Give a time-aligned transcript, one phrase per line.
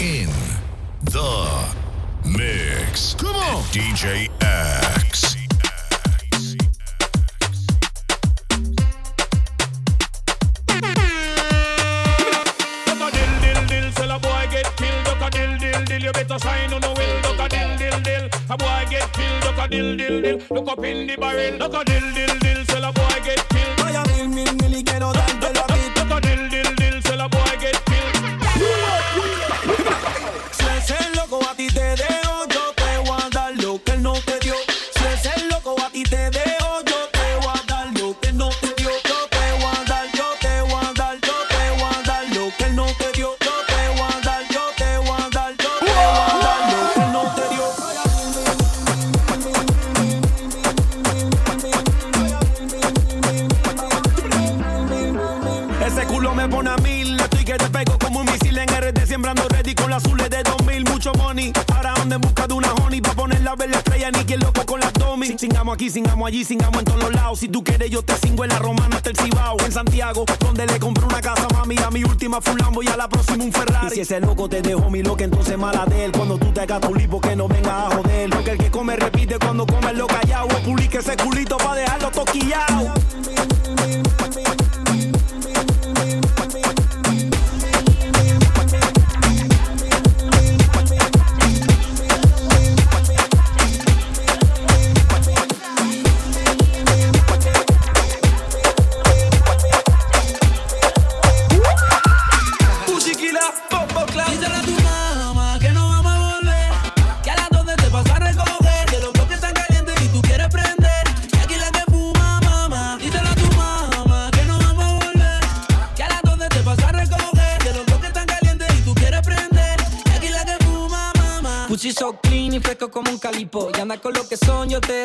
[0.00, 0.28] in
[1.02, 1.74] the
[2.24, 3.14] mix.
[3.14, 5.36] Come on, DJ X.
[16.06, 18.28] You better sign on the will, look a dill, dill, dill.
[18.48, 20.38] A boy get killed, a dill, dill, dill.
[20.50, 22.64] Look up in the barrel, look a dill, dill, dill.
[22.66, 23.80] Sell a boy get killed.
[23.80, 26.04] Vaya mil, mil, mil y que no dan de la vida.
[26.04, 27.02] Look a dill, dill, dill.
[27.02, 27.75] Sell a boy get
[65.90, 67.38] sin amo allí, singamos en todos los lados.
[67.38, 69.56] Si tú quieres, yo te cingo en la romana hasta el Cibao.
[69.64, 71.76] En Santiago, donde le compré una casa, mami.
[71.78, 73.88] A mi última fue un y a la próxima un Ferrari.
[73.88, 76.12] Y si ese loco te dejó mi loca, entonces mala de él.
[76.12, 78.30] Cuando tú te hagas tu lipo, que no venga a joder.
[78.30, 80.48] Porque el que come repite cuando come lo callado.
[80.64, 82.94] Publique ese culito para dejarlo toquillao.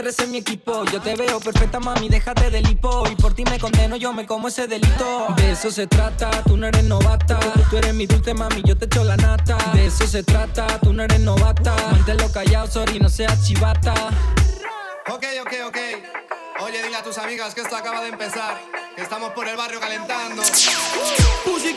[0.02, 0.84] eres mi equipo.
[0.86, 3.04] Yo te veo perfecta, mami, déjate del hipo.
[3.10, 5.28] Y por ti me condeno, yo me como ese delito.
[5.38, 7.40] De eso se trata, tú no eres novata.
[7.70, 9.58] Tú eres mi dulce, mami, yo te echo la nata.
[9.74, 11.76] De eso se trata, tú no eres novata.
[11.92, 13.94] Mantelo callado, sorry, no seas chivata.
[15.08, 15.78] Ok, ok, ok.
[16.62, 18.60] Oye, dile a tus amigas que esto acaba de empezar.
[18.96, 20.42] Que estamos por el barrio calentando.
[21.44, 21.74] Pussy,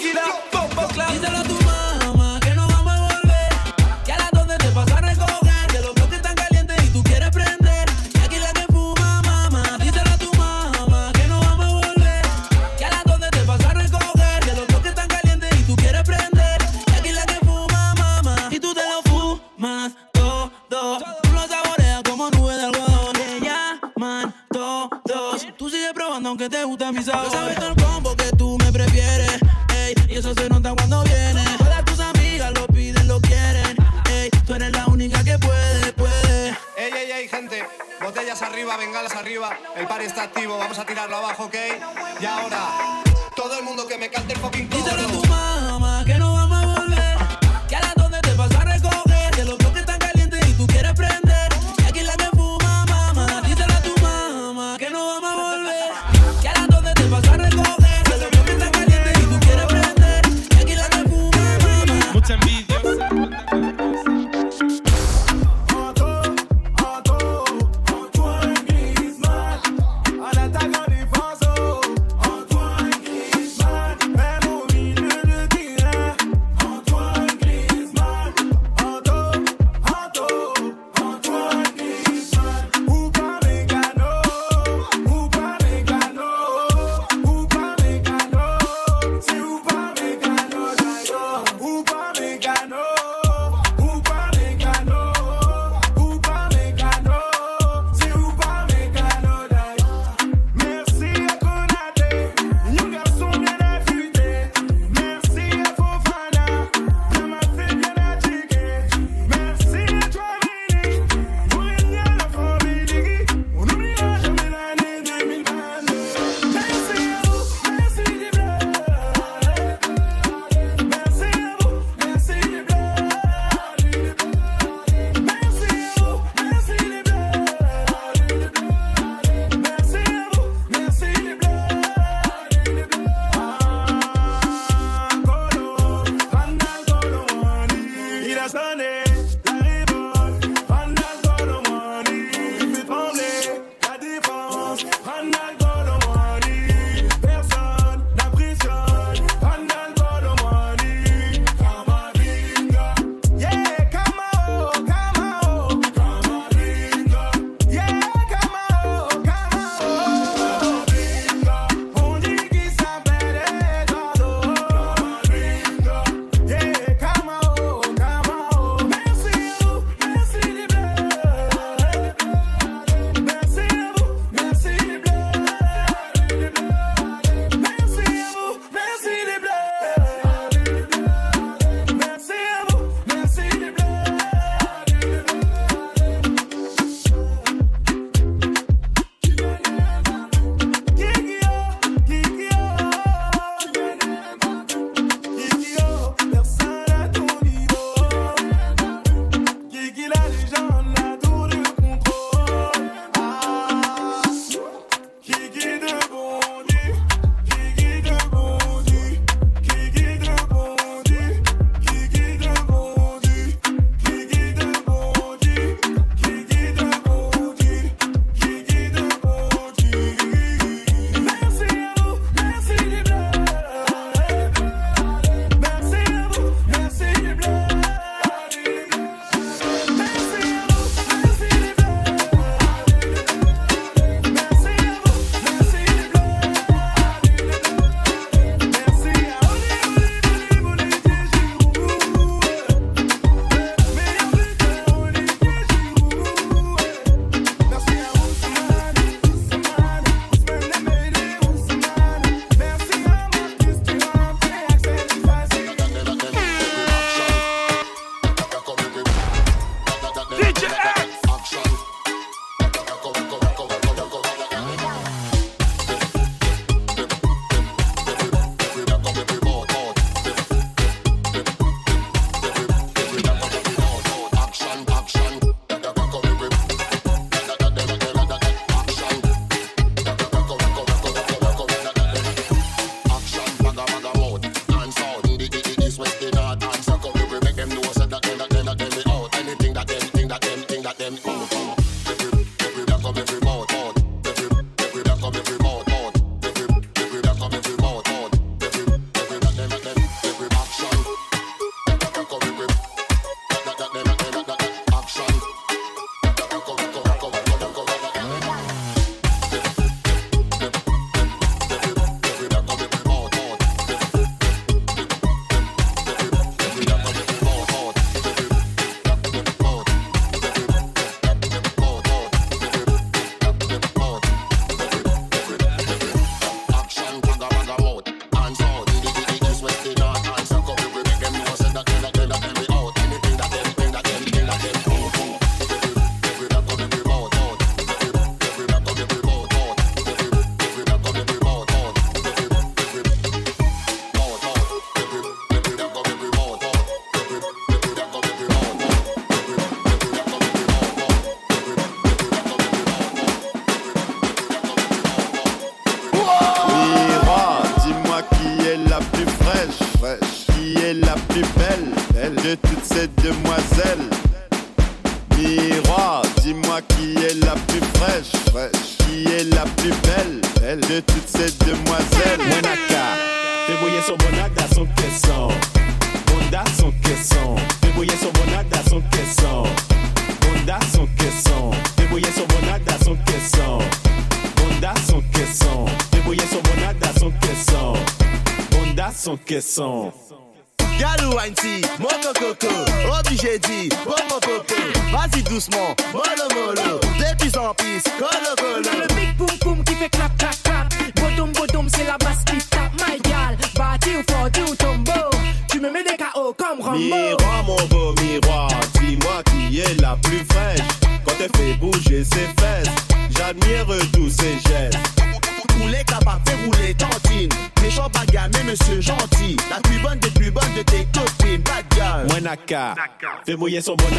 [423.54, 424.13] te voy a sobornar.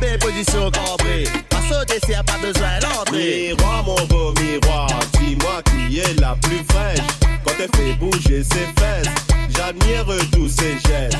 [0.00, 1.24] Belle position cambrée.
[1.48, 3.54] Pas sauter y a pas besoin d'entrer.
[3.56, 4.88] Miroir, mon beau miroir,
[5.18, 6.98] dis-moi qui est la plus fraîche.
[7.44, 9.08] Quand elle fait bouger ses fesses,
[9.54, 11.18] j'admire tous ses gestes.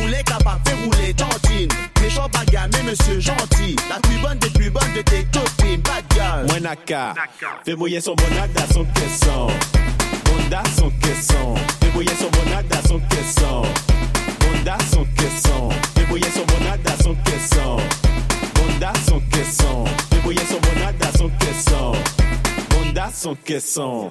[0.00, 1.68] Rouler capable, fait rouler tantine.
[2.00, 3.76] Méchant bagarre, mais monsieur gentil.
[3.88, 6.46] La plus bonne des plus bonnes de tes copines, bad girl.
[6.52, 7.14] Monaca,
[7.64, 9.46] fais bouillir son bonada, son caisson.
[10.24, 11.54] Bonda, son caisson.
[11.80, 13.62] Fais bouillir son bonada, son caisson.
[14.44, 15.04] Bonda, son.
[15.94, 17.76] Fais bouillir son bonada, son caisson.
[18.54, 19.20] Bonda, son.
[20.10, 21.92] Fais bouillir son bonada, son caisson.
[22.70, 24.10] Bonda, son caisson.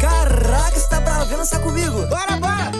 [0.00, 2.06] Caraca, você tá vem dançar comigo.
[2.06, 2.70] Bora, bora!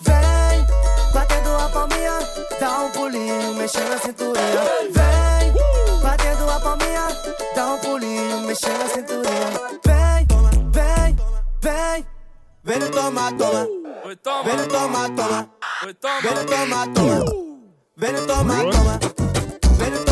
[0.00, 0.66] Vem,
[1.12, 2.18] batendo a palminha,
[2.60, 4.64] dá um pulinho, mexendo a cinturinha.
[4.92, 5.52] Vem,
[6.60, 7.08] pa' mía,
[7.54, 10.26] da un pulillo, me llega la cinturilla.
[10.28, 11.16] Toma, ven,
[11.62, 12.06] ven,
[12.62, 13.66] ven, toma, toma.
[14.04, 15.48] Ven, toma, toma.
[15.84, 16.24] vem toma, toma.
[16.24, 17.24] vem toma, toma.
[17.96, 20.07] Ven, toma, toma.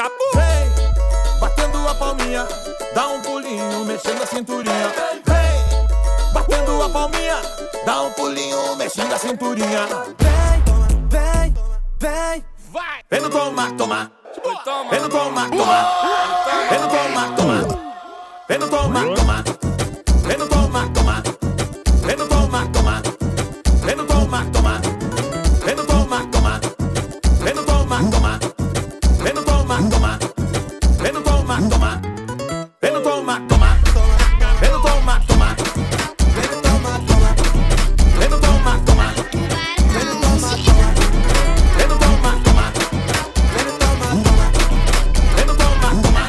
[0.00, 0.14] Chacabu!
[0.34, 2.48] Vem, batendo a palminha,
[2.94, 4.88] dá um pulinho, mexendo a cinturinha.
[5.26, 7.36] Vem, batendo a palminha,
[7.84, 9.86] dá um pulinho, mexendo a cinturinha.
[10.18, 10.64] Vem,
[11.10, 11.54] vem,
[11.98, 12.44] vem.
[12.72, 13.00] Vai!
[13.10, 14.10] Vem no toma, toma.
[14.90, 15.86] Vem no toma, toma.
[16.70, 17.58] Vem no toma, toma.
[18.48, 19.44] Vem no toma, toma.
[20.26, 20.99] Vem no toma, toma.
[32.82, 34.16] Vem no toma, toma, toma.
[34.58, 35.54] Vem no toma, toma.
[36.34, 37.34] Vem no toma, toma.
[38.18, 39.12] Vem no toma, toma.
[39.92, 41.12] Vem no toma, toma.
[41.76, 42.72] Vem no toma, toma.
[43.54, 44.44] Vem no toma, toma.
[45.36, 46.24] Vem no toma, toma.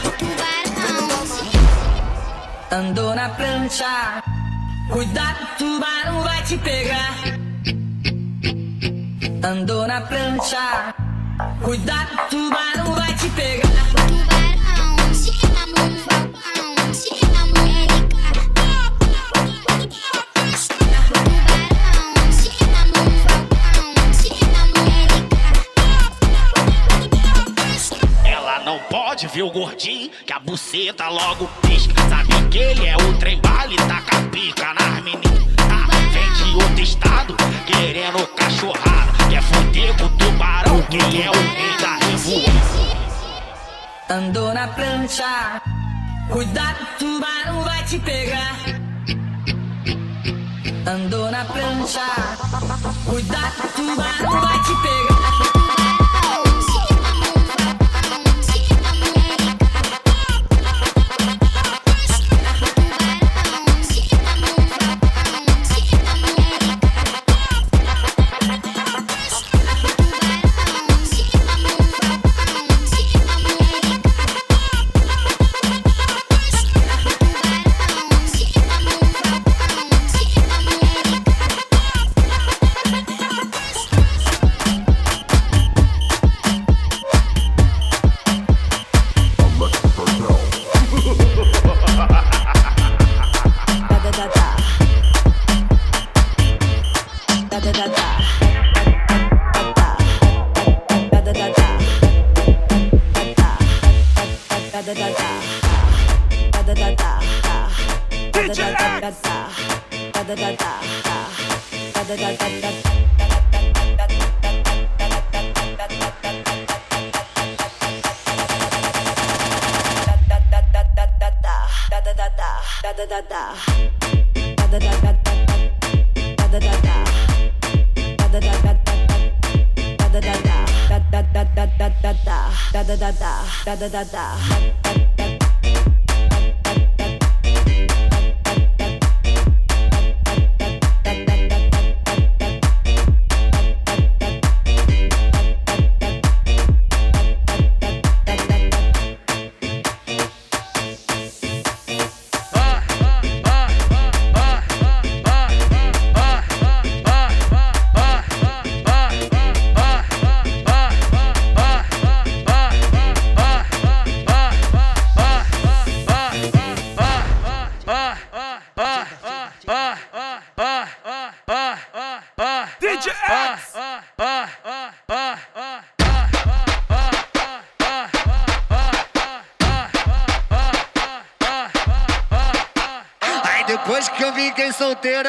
[2.82, 4.22] Andou na plancha,
[4.92, 7.16] Cuidado, tubarão vai te pegar.
[9.42, 10.94] Andou na plancha,
[11.64, 12.71] Cuidado, tubarão
[29.42, 31.94] ver o gordinho, que a buceta logo pisca.
[32.10, 35.46] Sabe que ele é o trem bala e taca pica nas meninas.
[35.56, 35.88] Tá?
[36.12, 39.12] Vem de outro estado, querendo cachorrada.
[39.30, 42.62] Quer fuder com o tubarão, quem é o rei da revoada.
[44.10, 45.62] Andou na prancha,
[46.30, 48.58] cuidado, tubarão vai te pegar.
[50.86, 52.06] Andou na prancha,
[53.06, 55.61] cuidado, tubarão vai te pegar.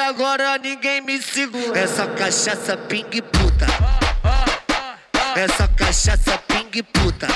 [0.08, 1.78] Agora ninguém me segura.
[1.78, 3.66] Essa cachaça ping puta.
[5.36, 7.28] Essa cachaça ping puta.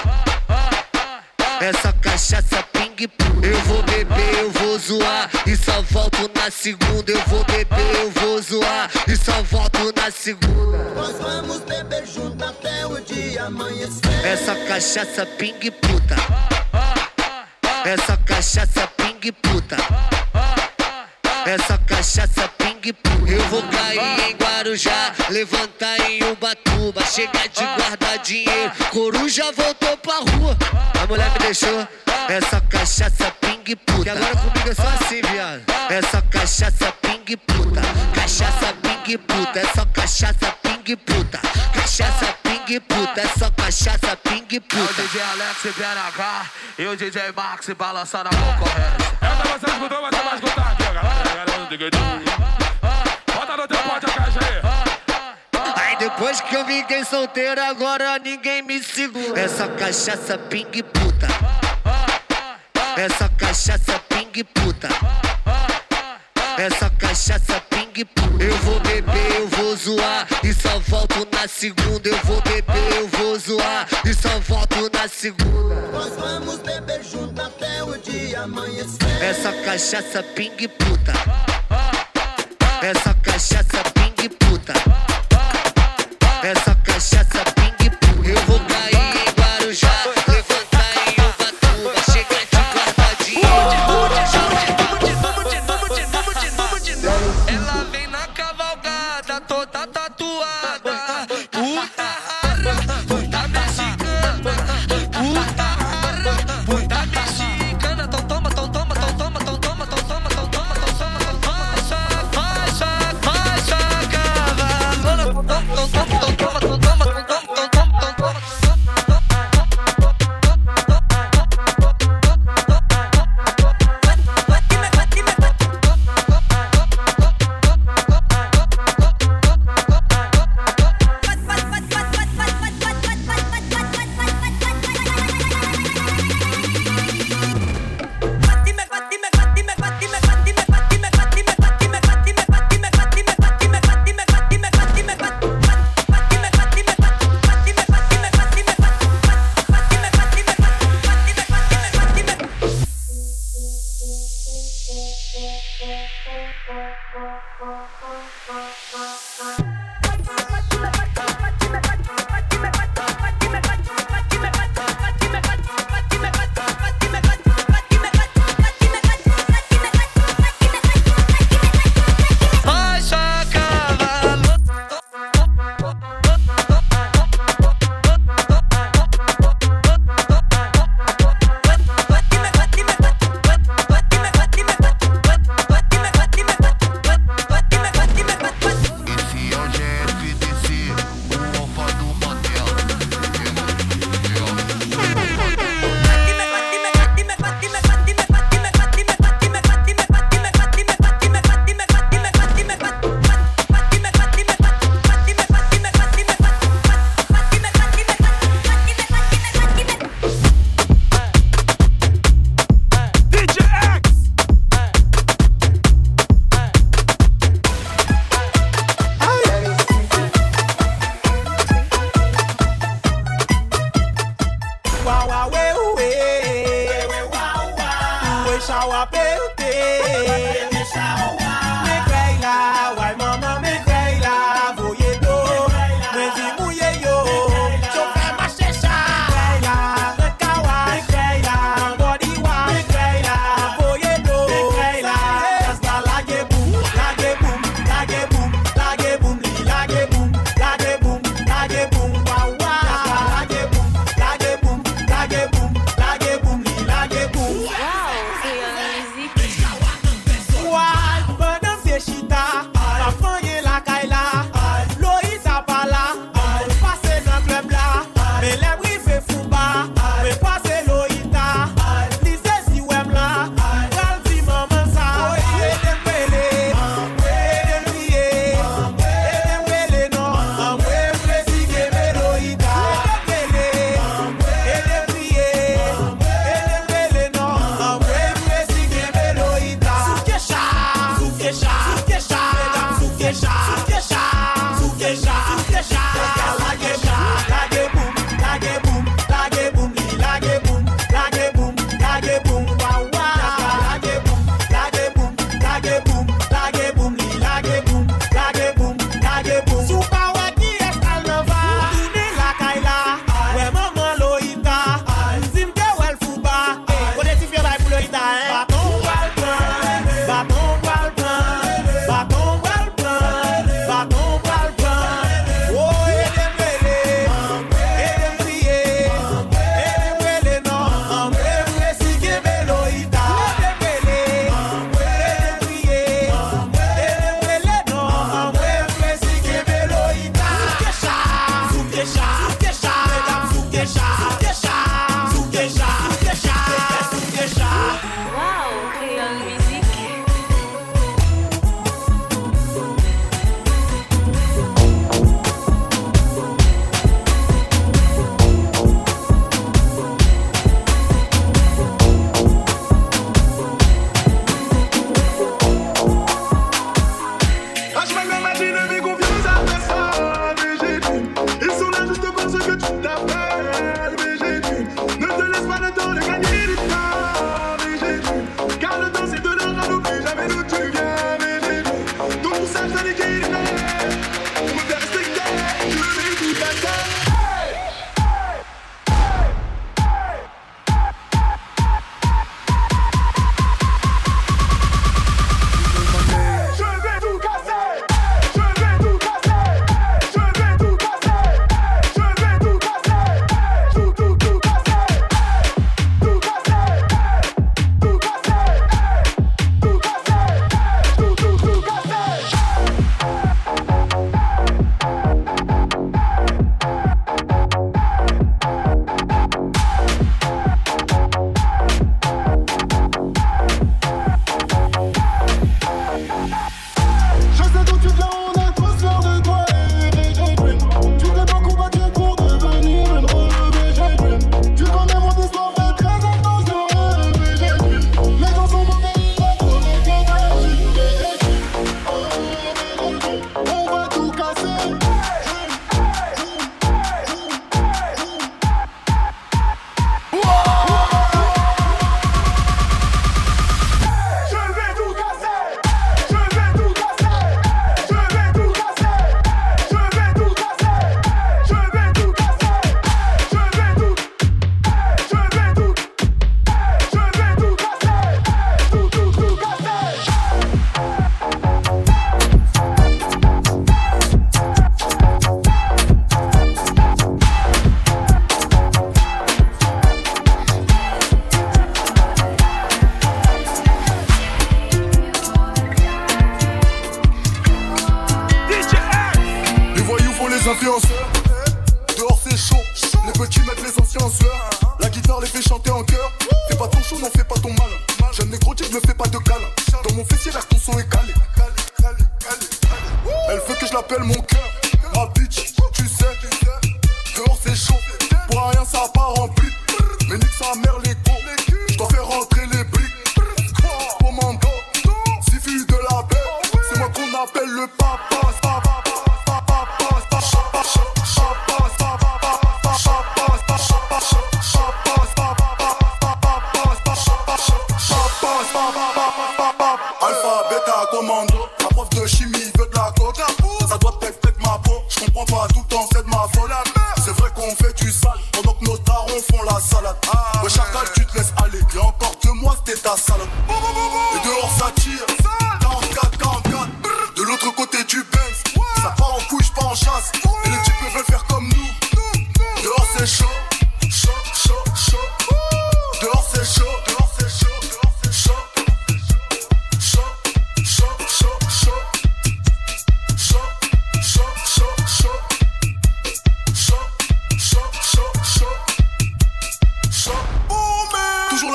[1.61, 3.47] Essa cachaça ping puta.
[3.47, 5.31] Eu vou beber, eu vou zoar.
[5.47, 7.13] E só volto na segunda.
[7.13, 8.91] Eu vou beber, eu vou zoar.
[9.07, 10.79] E só volto na segunda.
[10.95, 14.27] Nós vamos beber junto até o dia amanhecer.
[14.27, 16.17] Essa cachaça ping puta.
[17.85, 19.77] Essa cachaça ping puta.
[21.47, 23.31] Essa cachaça ping puta.
[23.31, 28.73] Eu vou cair em Guarujá, levantar em Ubatuba, chegar de guardar dinheiro.
[28.91, 30.57] Coruja voltou pra rua.
[31.01, 31.87] A mulher me deixou.
[32.29, 34.09] Essa cachaça ping puta.
[34.09, 35.63] E agora comigo é só assim, viado.
[35.89, 37.81] Essa cachaça ping puta.
[38.15, 39.61] Cachaça ping puta.
[39.61, 41.41] É só cachaça ping puta.
[41.73, 43.21] Cachaça ping puta.
[43.21, 45.03] É só cachaça ping É o puta.
[45.03, 46.47] DJ Alex e BNH
[46.79, 49.19] e o DJ Max balançando a concorrência.
[49.21, 51.47] Essa você escutou, você vai escutar aqui, ó, galera.
[53.35, 54.63] Bota no teu pote a caixa aí.
[55.77, 59.41] Aí depois que eu fiquei solteiro, agora ninguém me segura.
[59.41, 61.66] Essa cachaça ping puta.
[62.97, 64.89] Essa cachaça ping puta.
[66.57, 68.43] Essa cachaça ping puta.
[68.43, 70.27] Eu vou beber, eu vou zoar.
[70.43, 72.09] E só volto na segunda.
[72.09, 73.87] Eu vou beber, eu vou zoar.
[74.03, 75.75] E só volto na segunda.
[75.93, 79.23] Nós vamos beber junto até o dia amanhecer.
[79.23, 81.13] Essa cachaça ping puta.
[82.81, 84.73] Essa cachaça ping puta.
[86.43, 88.27] Essa cachaça ping puta.
[88.27, 89.06] Eu vou cair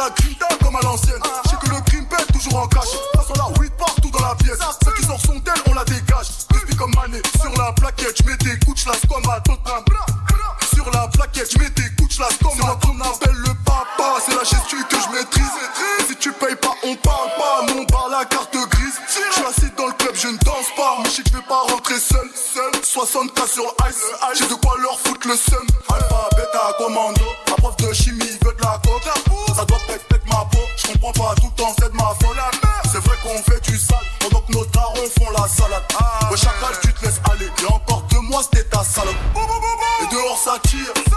[0.01, 1.21] la green comme à l'ancienne.
[1.45, 2.89] Je sais que le crime pète toujours en cash.
[3.15, 4.57] Façon la weed partout dans la pièce.
[4.83, 6.27] Ceux qui sortent sont tels, on la dégage.
[6.49, 7.21] Crispy comme mané.
[7.39, 9.83] Sur la plaquette, je mets des couches, la comme à Tottenham.
[10.73, 14.17] Sur la plaquette, je mets des couches, la comme à qu'on appelle le papa.
[14.25, 15.51] C'est la gestu que je maîtrise.
[16.07, 17.73] Si tu payes pas, on parle pas.
[17.73, 18.97] Non, par la carte grise.
[19.07, 20.97] Je suis assis dans le club, je ne danse pas.
[21.03, 22.27] Mais je sais que je vais pas rentrer seul.
[22.33, 24.01] Seul, 60k sur ice.
[24.33, 25.65] J'ai de quoi leur foutre le seum.
[25.93, 27.21] Alpha, beta, commando.
[27.49, 28.30] Ma prof de chimie
[31.01, 32.11] comprends pas tout le temps, c'est de ma.
[32.91, 35.83] C'est vrai qu'on fait du sale, pendant que nos tarons font la salade.
[35.99, 37.49] Ah, ouais, chacal, tu te laisses aller.
[37.61, 39.15] Et encore deux mois, c'était ta salope.
[40.03, 41.10] Et dehors, ça tire.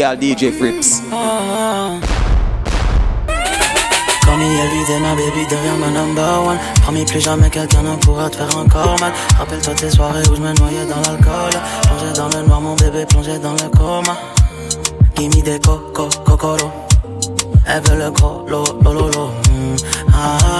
[0.00, 1.02] Girl DJ Frips.
[4.24, 4.48] Call me
[5.04, 6.58] ma baby devient ma number one.
[6.82, 9.12] Promis plus jamais quelqu'un ne pourra te faire encore mal.
[9.38, 11.54] Rappelle-toi tes soirées où je me noyais dans l'alcool.
[11.82, 14.16] Plongé dans le noir, mon bébé plongé dans le coma.
[15.16, 16.70] Gimme des coco, cocolo.
[17.66, 19.26] Elle veut le gros, lo, lo, lo, lo.
[19.50, 19.76] Mm.
[20.14, 20.59] Ah, ah,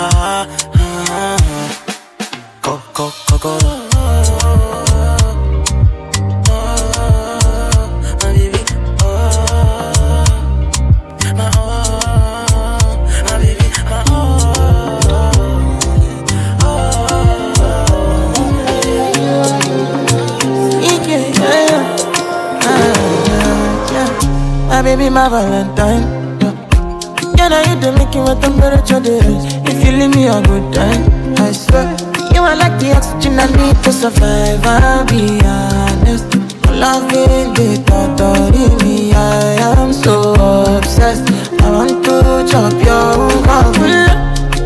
[25.21, 26.41] My Valentine.
[26.41, 29.53] Yeah, yeah now you the making my temperature rise.
[29.69, 31.05] If you leave me a good time,
[31.37, 31.93] I swear.
[32.33, 34.65] You are like the oxygen I need to survive.
[34.65, 36.25] I'll be honest.
[36.73, 40.33] Loving the thought of me, I am so
[40.79, 41.29] obsessed.
[41.61, 43.77] I want to chop your heart.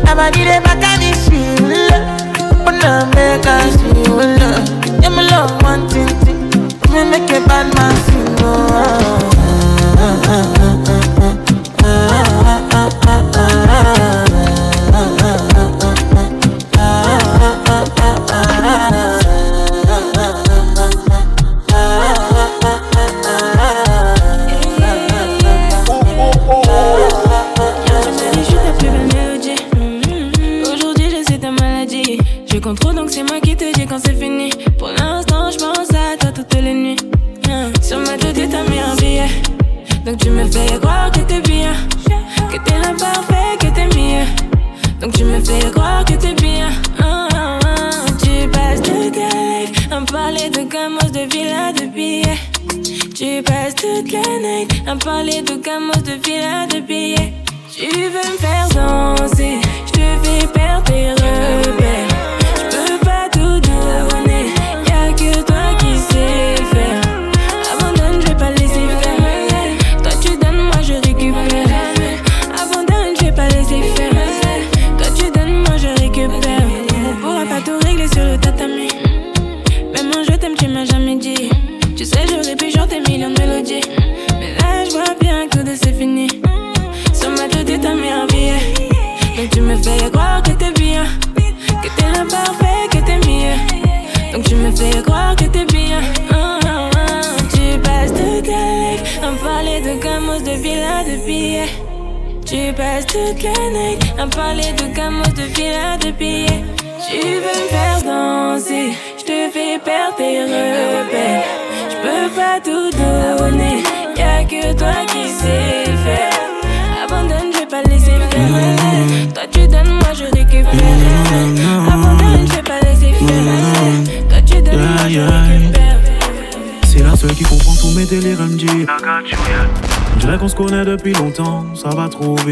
[0.07, 0.31] I'm a
[0.63, 1.27] back and it's
[2.63, 4.23] But now make us feel.
[5.03, 6.47] Yeah, my love thing.
[6.93, 8.14] Me make a bad man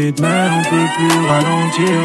[0.04, 1.96] va trop vite, mais on peut plus ralentir.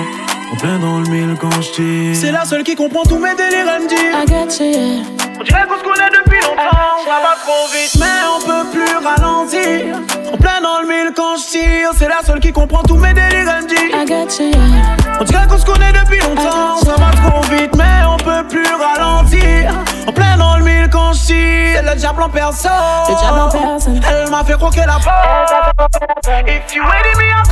[0.51, 2.15] En plein dans le mille quand je tire.
[2.15, 5.03] C'est la seule qui comprend tous mes délires, elle me dit I got you, yeah.
[5.39, 8.95] On dirait qu'on se connaît depuis longtemps, ça va trop vite, mais on peut plus
[9.05, 9.97] ralentir.
[10.33, 13.13] En plein dans le mille quand je tire, c'est la seule qui comprend tous mes
[13.13, 14.97] délires, elle me dit I got you, yeah.
[15.19, 18.67] On dirait qu'on se connaît depuis longtemps, ça va trop vite, mais on peut plus
[18.67, 19.73] ralentir.
[20.07, 22.71] En plein dans le mille quand je tire, c'est le diable en personne.
[23.07, 24.01] Le diable en personne.
[24.09, 25.99] Elle m'a fait croquer la porte.
[26.47, 27.43] If you ready me, I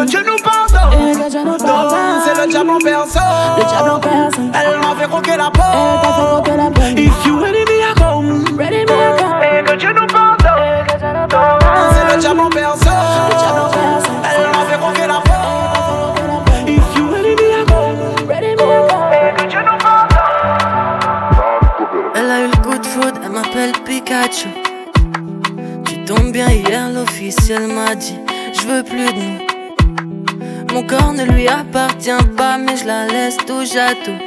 [0.00, 1.18] que Dieu nous pardonne.
[1.58, 2.20] Pardonne.
[2.24, 3.22] C'est le diable en personne.
[3.58, 4.52] Le diable en personne.
[4.54, 6.44] Elle m'a fait croquer la Elle t'a fait porte.
[6.44, 6.98] croquer la porte.
[6.98, 8.44] If you ready me, I come.
[8.58, 9.42] Ready me, I come.
[9.42, 10.86] Et que Dieu nous pardonne.
[11.92, 12.92] C'est le diable en personne.
[13.28, 14.14] Le diable en personne.
[14.24, 16.18] Elle m'a fait croquer la porte.
[16.66, 18.28] If you ready me, I come.
[18.28, 19.12] Ready me, I come.
[19.12, 20.18] Et que Dieu nous pardonne.
[22.14, 24.48] Elle a eu le coup de foudre, elle m'appelle Pikachu.
[25.84, 28.18] Tu tombes bien hier, l'officiel m'a dit
[28.54, 29.49] Je veux plus de nous.
[30.72, 34.18] Mon corps ne lui appartient pas, mais je la laisse touche à tout.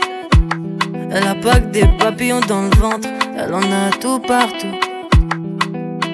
[1.12, 4.76] Elle a pas que des papillons dans le ventre, elle en a tout partout.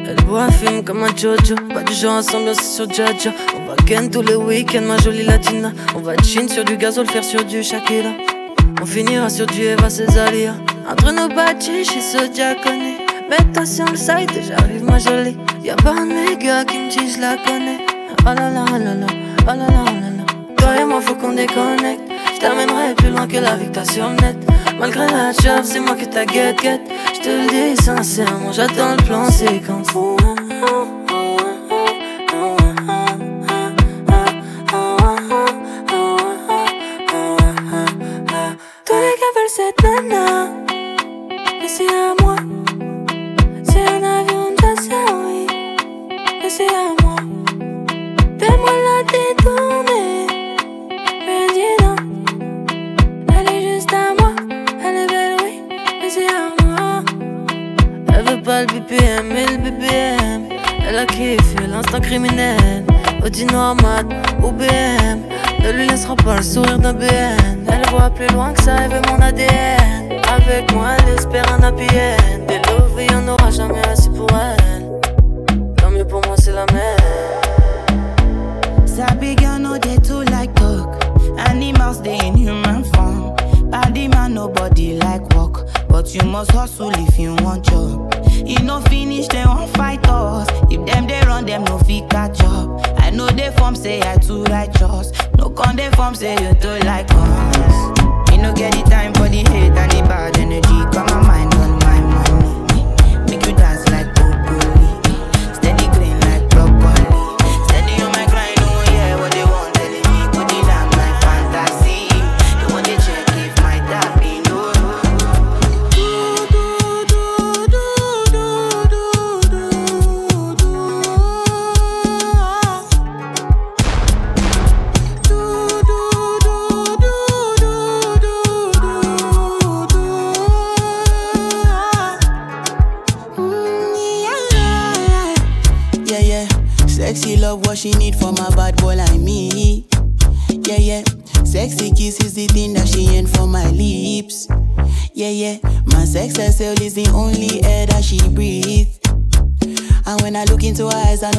[0.08, 1.56] Elle boit, fume comme un Jojo.
[1.74, 3.32] Pas du genre à s'ambiancer sur Jaja.
[3.56, 5.72] On va ken tous les week-ends, ma jolie latina.
[5.96, 8.10] On va chin sur du gazole, faire sur du Shakira.
[8.82, 10.56] On finira sur du Eva Cesaria.
[10.90, 12.98] Entre nos bâtis, je suis ce diaconé.
[13.30, 15.38] Mets-toi sur le site et j'arrive, ma jolie.
[15.64, 17.80] Y'a pas un méga qui me dit je la connais.
[18.22, 19.99] Oh là là, oh là là, oh là oh là là.
[20.60, 22.04] Toi et moi, faut qu'on déconnecte.
[22.36, 24.38] Je t'amènerai plus loin que la victoire sur net.
[24.80, 26.82] Malgré la job, c'est moi que ta guette-guette.
[27.16, 29.88] Je te le dis sincèrement, j'attends le plan séquence.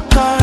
[0.00, 0.39] tocar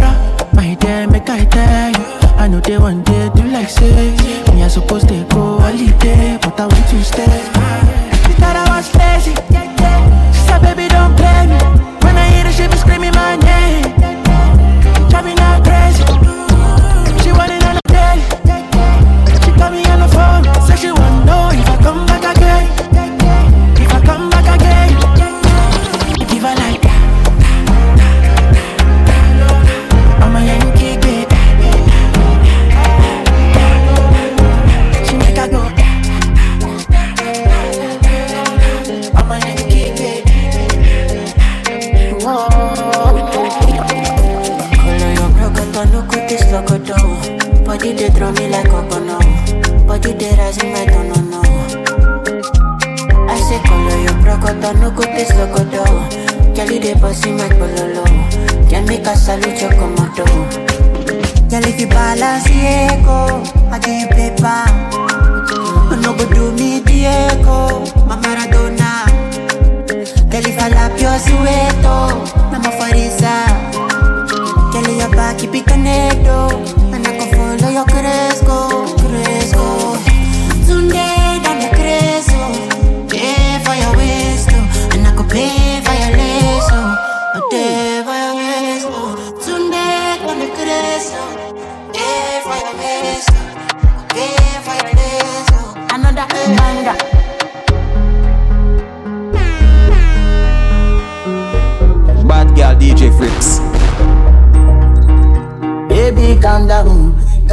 [75.67, 76.76] Canedo.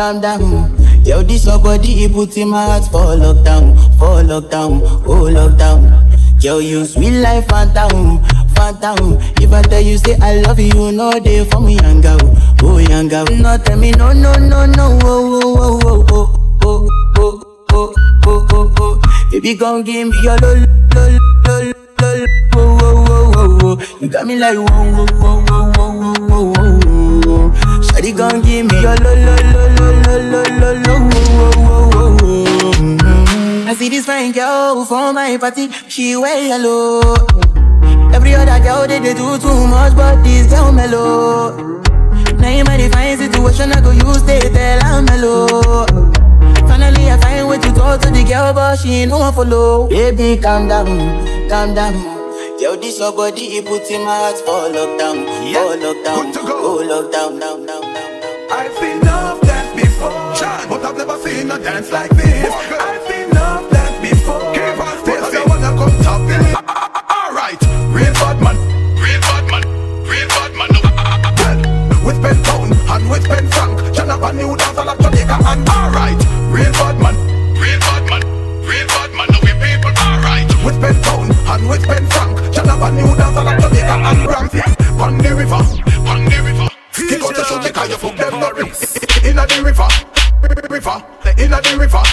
[0.04, 0.76] calm down.
[1.04, 5.80] Yo, this your body, he put in my heart for lockdown, for lockdown, oh lockdown.
[6.42, 8.22] Yo, you sweet life, phantom,
[8.54, 9.16] phantom.
[9.40, 12.18] If I tell you say I love you, no day for me, yanga,
[12.62, 13.24] oh yanga.
[13.40, 16.28] No tell me no, no, no, no, oh, oh, oh, oh,
[16.64, 17.40] oh, oh,
[17.72, 17.94] oh, oh,
[18.26, 18.46] oh, oh.
[18.52, 20.56] oh, oh, Baby, come give me your lol,
[20.94, 21.12] lol,
[21.46, 23.98] lol, lol, oh, oh, oh, oh, oh.
[24.00, 25.73] You got me like oh, oh, oh, oh.
[28.04, 31.00] Shawty, come give me your lol, lol, lol, lol, lol, lol, lol.
[31.08, 33.66] Whoa, whoa, whoa, whoa, whoa.
[33.66, 37.00] I see this fine girl from my party, she wear yellow.
[38.12, 41.56] Every other girl they, they do too much, but this girl mellow.
[42.36, 45.86] Now in my divine situation, I go use they tell I'm mellow.
[46.68, 49.88] Finally, I find way to talk to the girl, but she no follow.
[49.88, 50.86] Baby, calm down,
[51.48, 51.94] calm down.
[52.60, 57.40] Yo, this your body, it puts in my heart for lockdown, for lockdown, oh lockdown,
[57.40, 57.63] down, down, down.
[58.56, 60.10] I've seen love dance before,
[60.68, 62.54] but I've never seen a dance like this.
[62.78, 64.54] I've seen love dance before,
[65.04, 66.54] but I wanna come top it.
[66.54, 68.56] Ah, ah, ah, alright, real bad man,
[69.02, 69.64] real bad man,
[70.06, 70.70] real bad man.
[71.42, 71.58] Well,
[72.06, 75.36] with pen pound and with pen frank, turn up a new dance all of Jamaica
[75.50, 76.20] and alright,
[76.54, 77.16] real bad man,
[77.58, 78.22] real bad man,
[78.70, 79.28] real bad man.
[79.34, 83.10] Now we people alright, with pen pound and with pen frank, turn up a new
[83.18, 84.62] dance all of Jamaica and Ramsey,
[85.02, 85.83] on the river,
[91.64, 92.04] the river,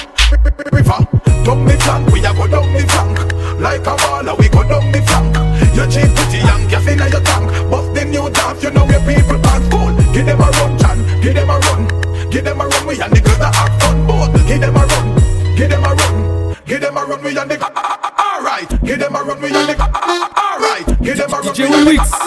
[0.72, 1.00] river.
[1.44, 3.18] Down the flank, we a go down the flank.
[3.60, 5.36] Like a baller, we go down the flank.
[5.76, 7.52] You cheap pretty young, gas inna your tank.
[7.70, 9.92] Bust the new dance, you know where people dance cool.
[10.14, 11.88] Give them a run, Chan, give them a run,
[12.30, 12.88] give them a run.
[12.88, 14.34] We and the girls that have fun, both.
[14.48, 15.08] Give them a run,
[15.56, 17.24] give them a run, give them a run.
[17.24, 19.42] We and the alright, give them a run.
[19.42, 21.54] We and the alright, give them a run.
[21.58, 22.21] We and the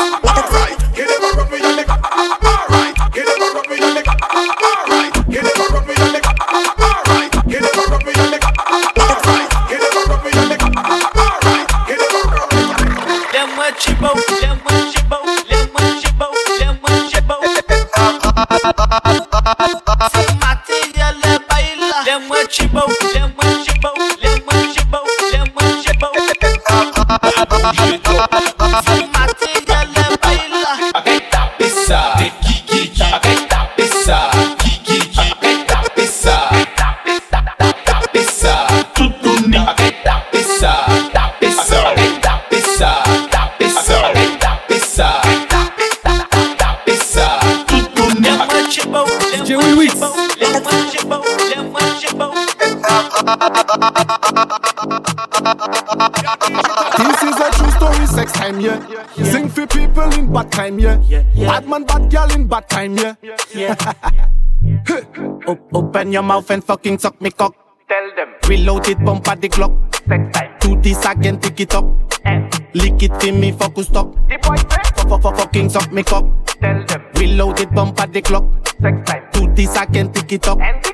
[66.04, 67.54] open your mouth and fucking suck me cock.
[67.88, 68.34] Tell them.
[68.46, 69.72] Reload it, bump at the clock.
[70.06, 70.52] Sex time.
[70.60, 71.62] Do this again, pick eh.
[71.62, 71.84] it up.
[72.26, 74.14] And lick it for me, focus stop.
[74.42, 76.26] Fuck, fuck, fuck, fucking suck me cock.
[76.60, 77.02] Tell them.
[77.14, 78.44] Reload it, bump at the clock.
[78.82, 79.24] Sex time.
[79.32, 80.60] Do this again, pick it up.
[80.60, 80.84] And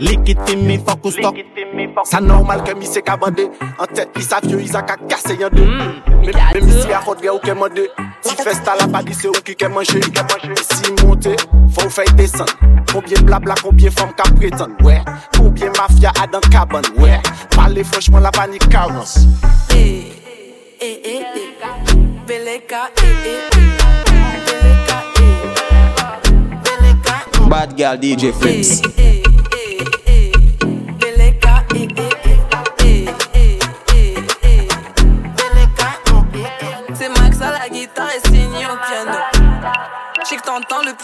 [0.00, 1.34] Lick it for me, focus stop.
[2.04, 4.94] Sa normal ke mi se ka bande An tet li sa fyo, li sa ka
[5.10, 5.64] kase yande
[6.22, 7.88] Men mi si a hot gen ou ke mande
[8.22, 9.98] Ti festa la pa di se ou ki ke manje
[10.62, 11.34] Si monte,
[11.74, 12.46] fò ou fèy desan
[12.92, 14.76] Konbyen blabla, konbyen fòm ka pretan
[15.36, 16.86] Konbyen mafya adan kaban
[17.56, 19.26] Pale fòchman la pa ni karans
[19.74, 19.82] E, e,
[20.80, 21.96] eh, e, eh, e eh,
[22.28, 23.68] Beleka, e, e, e
[24.46, 24.98] Beleka,
[27.34, 29.27] e Bad gal DJ Flips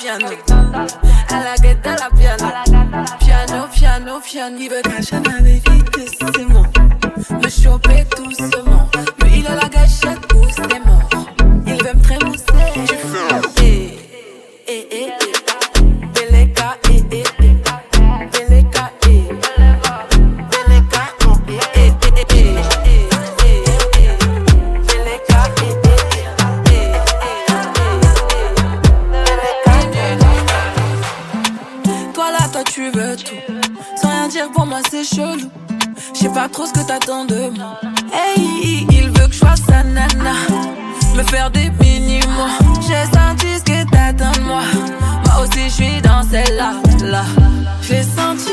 [0.05, 0.27] piano.
[1.31, 2.53] À la guette, à la piano.
[3.19, 4.57] Piano, piano, piano.
[4.59, 6.67] Il veut cacher ma baby doucement.
[7.43, 8.91] Me choper doucement.
[9.23, 10.21] Lui, il a la gâchette
[10.55, 10.94] c'est mort.
[33.17, 35.51] Sans rien dire pour moi, c'est chelou.
[36.15, 37.79] Je sais pas trop ce que t'attends de moi.
[38.13, 40.35] Hey, il veut que je sois sa nana.
[41.15, 42.51] Me faire des mini-mois.
[42.81, 44.63] J'ai senti ce que t'attends de moi.
[45.25, 46.73] Moi aussi, je suis dans celle-là.
[47.05, 47.25] Là.
[47.83, 48.53] J'ai senti.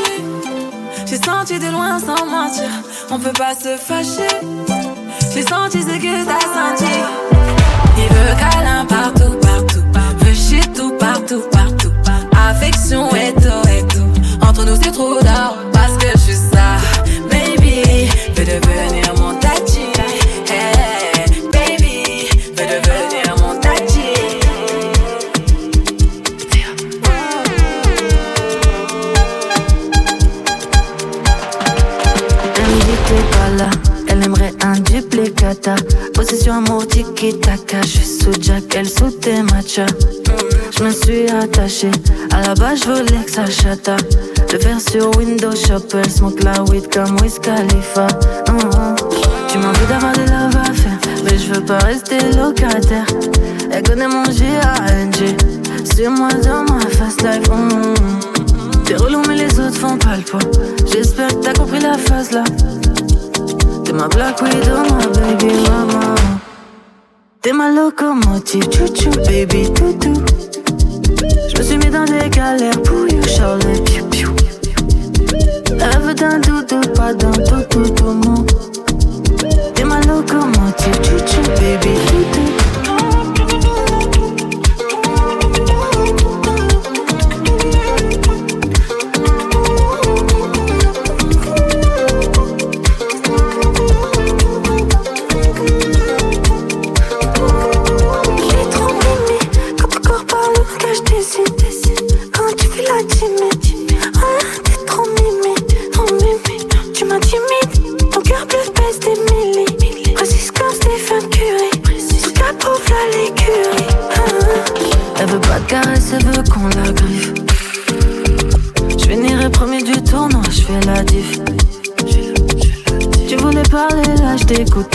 [1.08, 2.70] J'ai senti de loin sans mentir.
[3.10, 4.36] On peut pas se fâcher.
[5.34, 6.94] J'ai senti ce que t'as senti.
[7.98, 9.84] Il veut câlin partout, partout.
[10.20, 11.92] Veut shit tout, partout, partout.
[12.50, 13.71] Affection et tout.
[14.66, 15.58] Nous, c'est trop d'or.
[15.74, 16.18] Parce que
[36.92, 39.86] tiki taka, je suis sous Jack, elle sous tes matchas.
[40.78, 41.92] Je me suis attachée,
[42.32, 43.96] à la base je voulais que ça chata.
[44.52, 48.08] Le faire sur Windows Shop, elle smoke la weed comme Wiz Khalifa.
[48.50, 48.96] Mm.
[49.48, 53.06] Tu m'as envie d'avoir des love à mais je veux pas rester locataire.
[53.72, 55.38] Elle connaît mon G.A.N.G.
[55.94, 57.48] Suis-moi dans ma fast life.
[57.50, 58.84] mm.
[58.86, 60.42] T'es relou, mais les autres font pas le poids.
[60.92, 62.44] J'espère que t'as compris la phase là.
[63.86, 66.16] T'es ma Black Widow, ma baby mama.
[67.42, 70.14] T'es ma locomotive, chouchou, baby toutou.
[71.50, 74.30] Je me suis mis dans des galères pour you, Charlotte, piou piou.
[76.04, 78.46] Veut d'un doudou, pas d'un tout tout.
[79.74, 82.51] T'es ma locomotive, chouchou, baby toutou.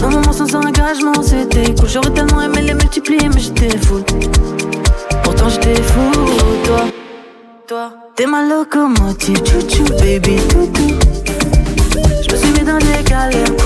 [0.03, 1.89] Un moment sans engagement, c'était cool.
[1.89, 4.03] J'aurais tellement aimé les multiplier, mais j'étais fou.
[5.23, 6.11] Pourtant j'étais fou,
[6.65, 6.85] toi.
[7.69, 10.99] Toi, t'es ma locomotive, chouchou, baby, toutou.
[12.23, 13.57] Je me suis mis dans des galères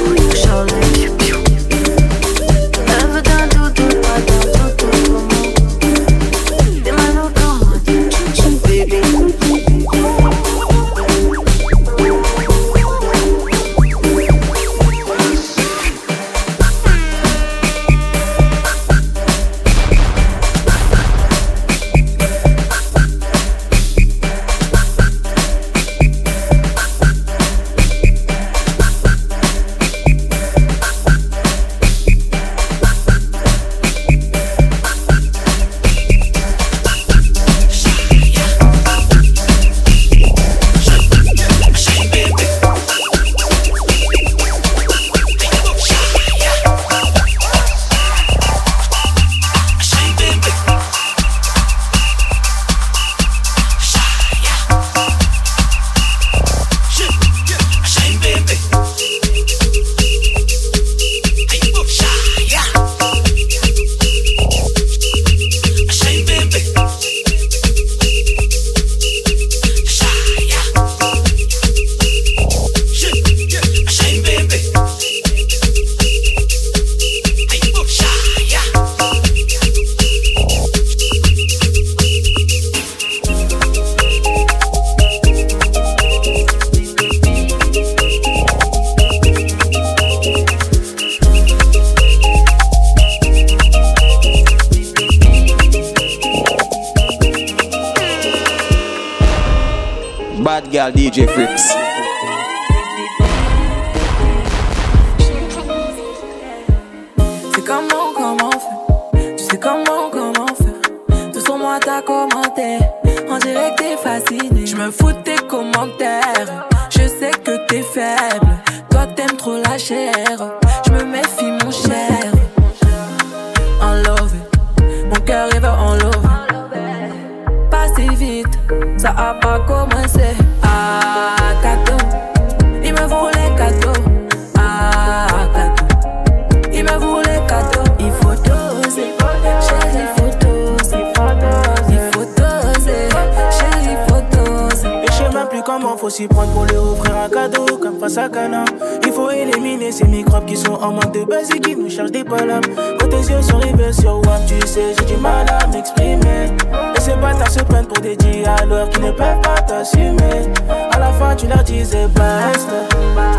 [145.80, 148.64] comment faut s'y prendre pour lui offrir un cadeau comme face à Cana.
[149.04, 152.10] Il faut éliminer ces microbes qui sont en manque de base et qui nous cherchent
[152.10, 152.68] des palabres.
[152.98, 156.48] Quand tes yeux sont rivés sur WAP, tu sais, j'ai du mal à m'exprimer.
[156.96, 160.50] Et ces bâtards se prennent pour des dialogues qui ne peuvent pas t'assumer.
[160.90, 162.88] À la fin, tu leur disais basta.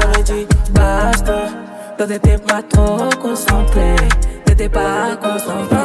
[0.01, 1.33] J'avais dit basta.
[1.97, 3.95] Toi, t'étais pas trop concentré.
[4.45, 5.77] T'étais pas concentré.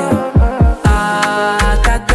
[0.84, 2.05] Ah, cadeau,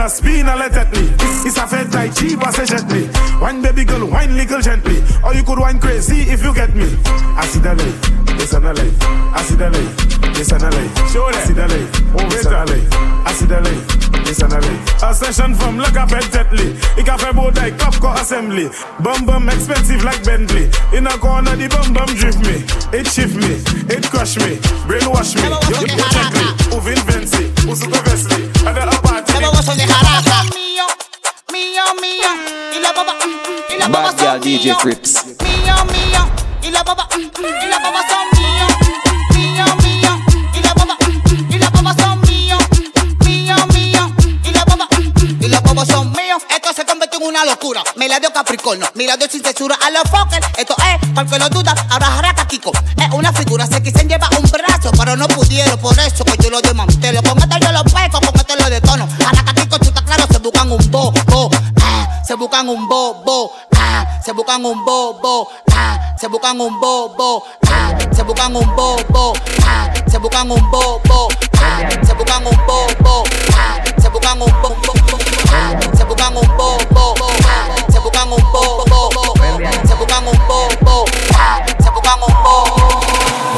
[0.00, 1.12] la spina let at me.
[1.44, 3.10] It's a fed like chiba say gently.
[3.38, 5.02] Wine baby girl, wine little gently.
[5.22, 6.88] Or you could wine crazy if you get me.
[7.36, 8.96] I see that way yes and a life.
[9.32, 10.92] I see the life, yes and a life.
[11.10, 11.36] Show that.
[11.36, 12.88] I see the life, oh, yes and a life.
[13.26, 13.82] I see the life,
[14.26, 15.02] yes and a life.
[15.02, 16.76] A session from La Capette Tetley.
[16.98, 18.68] It can fair both like Capco Assembly.
[19.02, 20.70] Bum bum expensive like Bentley.
[20.96, 22.62] In a corner, the bum bum drift me.
[22.96, 23.58] It shift me,
[23.88, 24.56] it crush me,
[24.86, 25.42] brainwash me.
[25.72, 26.46] You yo, check me.
[26.70, 27.50] Who invents it?
[27.64, 28.30] Who's the best?
[28.30, 29.28] And the apart.
[29.28, 30.48] Never was on the harasa.
[30.54, 30.86] Mio,
[31.50, 32.50] mio, mio.
[33.90, 35.26] Bad girl DJ Crips.
[35.26, 36.39] me mio.
[36.70, 40.96] Mm, mm, y la baba, son míos, mm, mío, mío, y la baba,
[41.50, 42.62] y la baba son míos,
[43.26, 44.14] mío, mío,
[44.44, 44.88] y la baba,
[45.40, 46.40] y la baba son míos.
[46.48, 50.04] Esto se convirtió en una locura, me la dio Capricornio, mirando sin censura a los
[50.04, 50.46] fuckers.
[50.58, 52.70] Esto es, porque lo duda, ahora jaraca Kiko.
[52.96, 56.50] Es una figura, se quisen llevar un brazo, pero no pudieron, por eso que yo
[56.50, 57.20] lo desmantelo.
[57.24, 59.08] Con esto yo lo peco, con esto lo detono.
[59.18, 61.50] Jaraca Kiko, chuta claro, se buscan un dos, dos.
[62.22, 67.98] se buscan un bobo, ah, se buscan un bobo, ah, se buscan un bobo, ah,
[68.12, 69.32] se buscan un bobo,
[69.64, 71.28] ah, se buscan un bobo,
[71.60, 73.24] ah, se buscan un bobo,
[73.56, 75.14] ah, se buscan un bobo,
[75.52, 79.34] ah, se buscan un bobo, ah, se buscan un bobo,
[79.88, 81.04] se buscan un bobo,
[81.34, 82.69] ah, se buscan un bobo.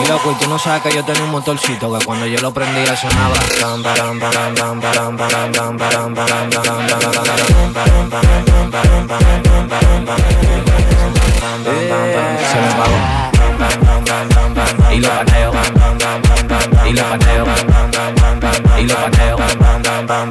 [0.03, 2.53] Y loco, y tú no sabes que yo tenía un motorcito que cuando yo lo
[2.53, 3.35] prendía sonaba.
[12.51, 13.23] Se me apagó
[14.93, 15.53] y paneo
[16.85, 17.47] y paneo
[18.79, 19.37] y paneo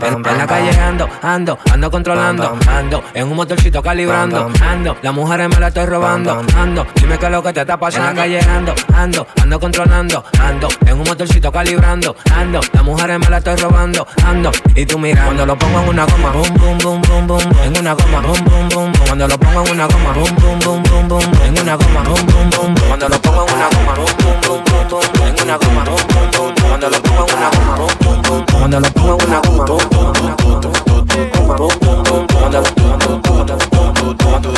[0.04, 5.50] en la calle ando ando ando controlando ando en un motorcito calibrando ando las mujeres
[5.50, 8.22] me la estoy robando ando dime qué es lo que te está pasando en la
[8.22, 13.38] calle ando ando ando controlando ando en un motorcito calibrando ando las mujeres me la
[13.38, 17.02] estoy robando ando y tú mirando cuando lo pongo en una goma boom boom boom
[17.02, 20.36] boom boom en una goma boom boom boom cuando lo pongo en una goma boom
[20.36, 23.70] boom boom boom boom en una goma boom boom boom cuando lo pongo en una
[23.70, 24.51] goma boom boom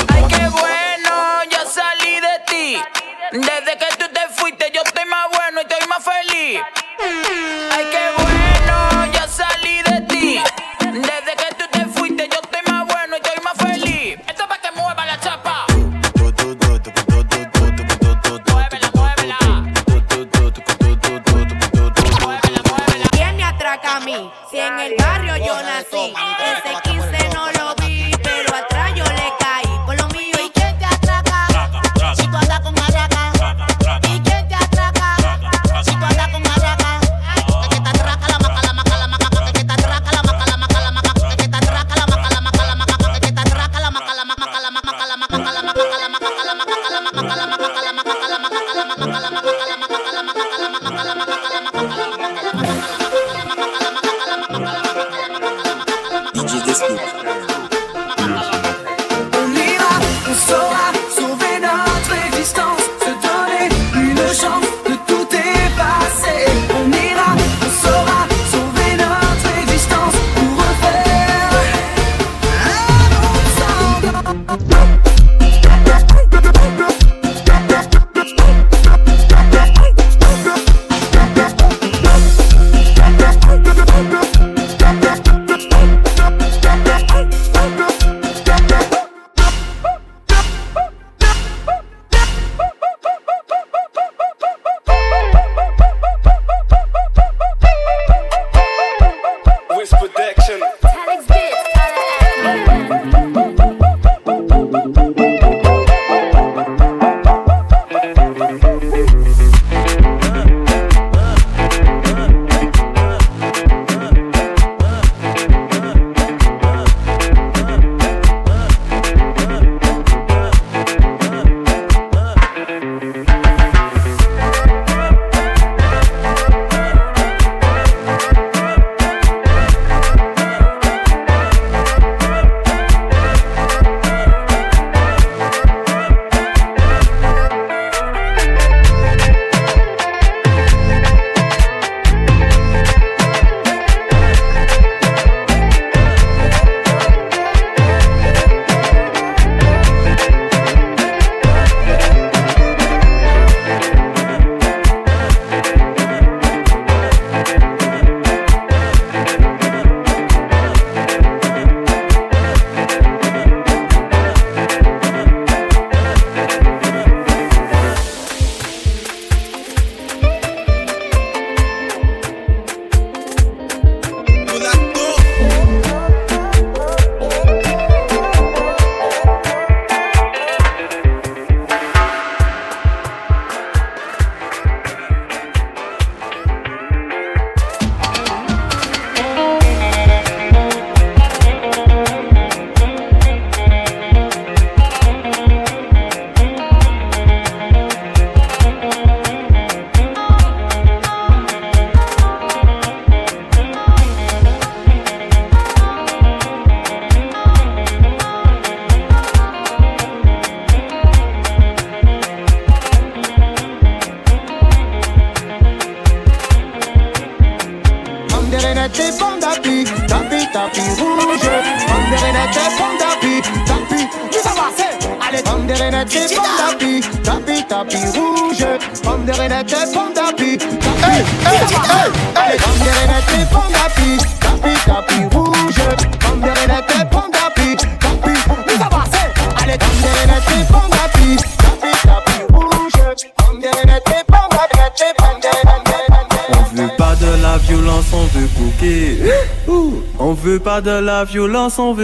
[0.09, 2.77] Ay, qué bueno, yo salí de ti.
[3.31, 5.02] Desde que tú te fuiste, yo te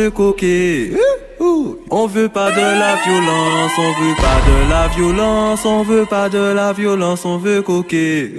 [0.10, 0.94] on veut coquer.
[1.40, 1.78] Ouh.
[1.90, 6.30] On veut pas de la violence, on veut pas de la violence, on veut pas
[6.30, 8.34] de la violence, on veut coquer.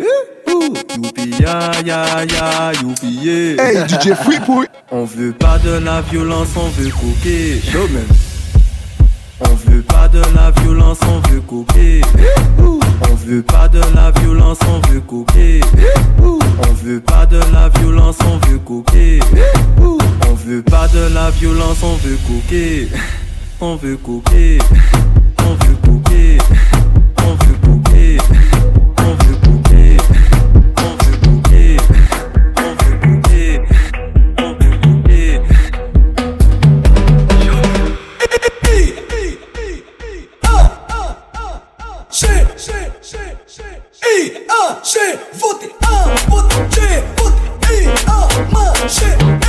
[0.48, 3.64] Youpi ya ya ya youpi yeah.
[3.64, 4.12] Hey, DJ
[4.90, 7.60] On veut pas de la violence, on veut coquer.
[7.72, 8.06] Yo man.
[9.40, 12.00] On veut pas de la violence, on veut coquer.
[13.30, 15.60] Veut pas de la violence, on veut coquer.
[16.20, 19.20] On veut pas de la violence, on veut coquer.
[20.28, 22.88] On veut pas de la violence, on veut coquer.
[23.60, 24.58] On veut coquer.
[25.44, 26.38] On veut coquer.
[44.20, 46.10] i, a, it, voter, un,
[46.76, 49.39] it, voter, i, a, shit.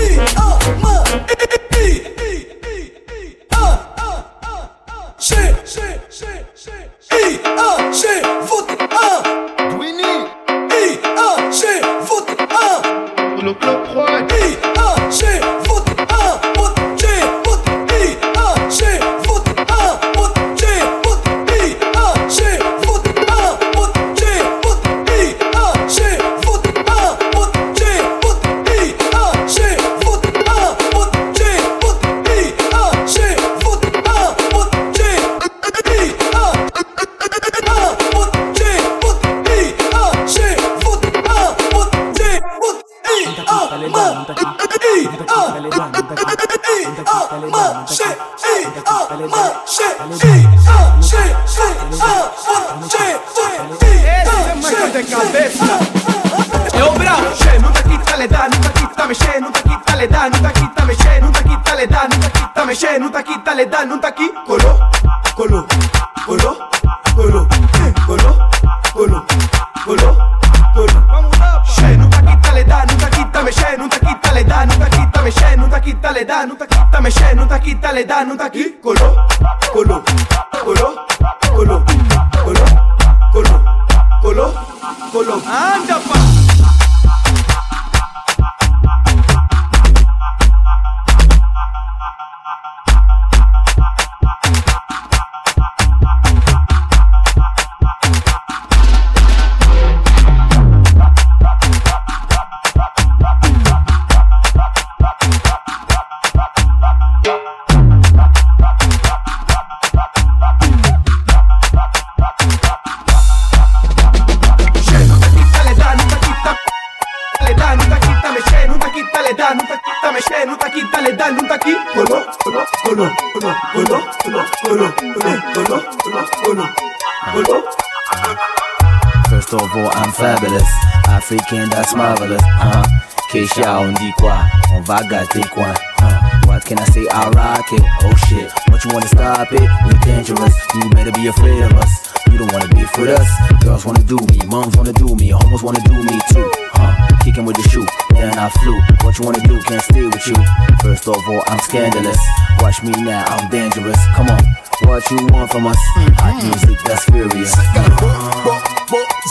[134.91, 135.71] On got gâter quoi?
[136.03, 136.19] Huh?
[136.47, 137.07] What can I say?
[137.13, 137.81] I rock it.
[138.03, 138.51] Oh shit.
[138.67, 139.69] What you wanna stop it?
[139.85, 140.53] We're dangerous.
[140.75, 142.11] You better be afraid of us.
[142.29, 143.29] You don't wanna be with us.
[143.63, 144.43] Girls wanna do me.
[144.47, 145.29] Moms wanna do me.
[145.29, 146.51] Homos wanna do me too.
[146.75, 146.91] Huh?
[147.23, 147.87] Kicking with the shoe.
[148.11, 148.75] Then I flew.
[149.07, 149.61] What you wanna do?
[149.63, 150.35] Can't stay with you.
[150.83, 152.19] First of all, I'm scandalous.
[152.59, 153.23] Watch me now.
[153.31, 153.99] I'm dangerous.
[154.15, 154.43] Come on.
[154.83, 155.79] What you want from us?
[156.19, 157.55] Hot music that's furious.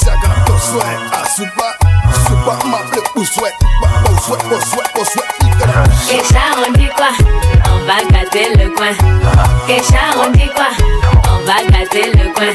[0.01, 1.80] Zaga, to sweat, asuba,
[2.13, 2.59] suba,
[6.09, 7.11] Keisha, on dit quoi?
[7.71, 8.93] On va gâter le coin.
[9.67, 10.71] Keisha, on dit quoi?
[11.31, 12.55] On va gâter le coin.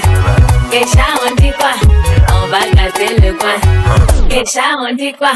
[1.27, 1.71] On dit quoi?
[2.33, 4.27] On va gâter le coin.
[4.29, 5.31] Keisha, on dit quoi?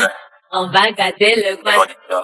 [0.51, 1.73] On va gâter le coin.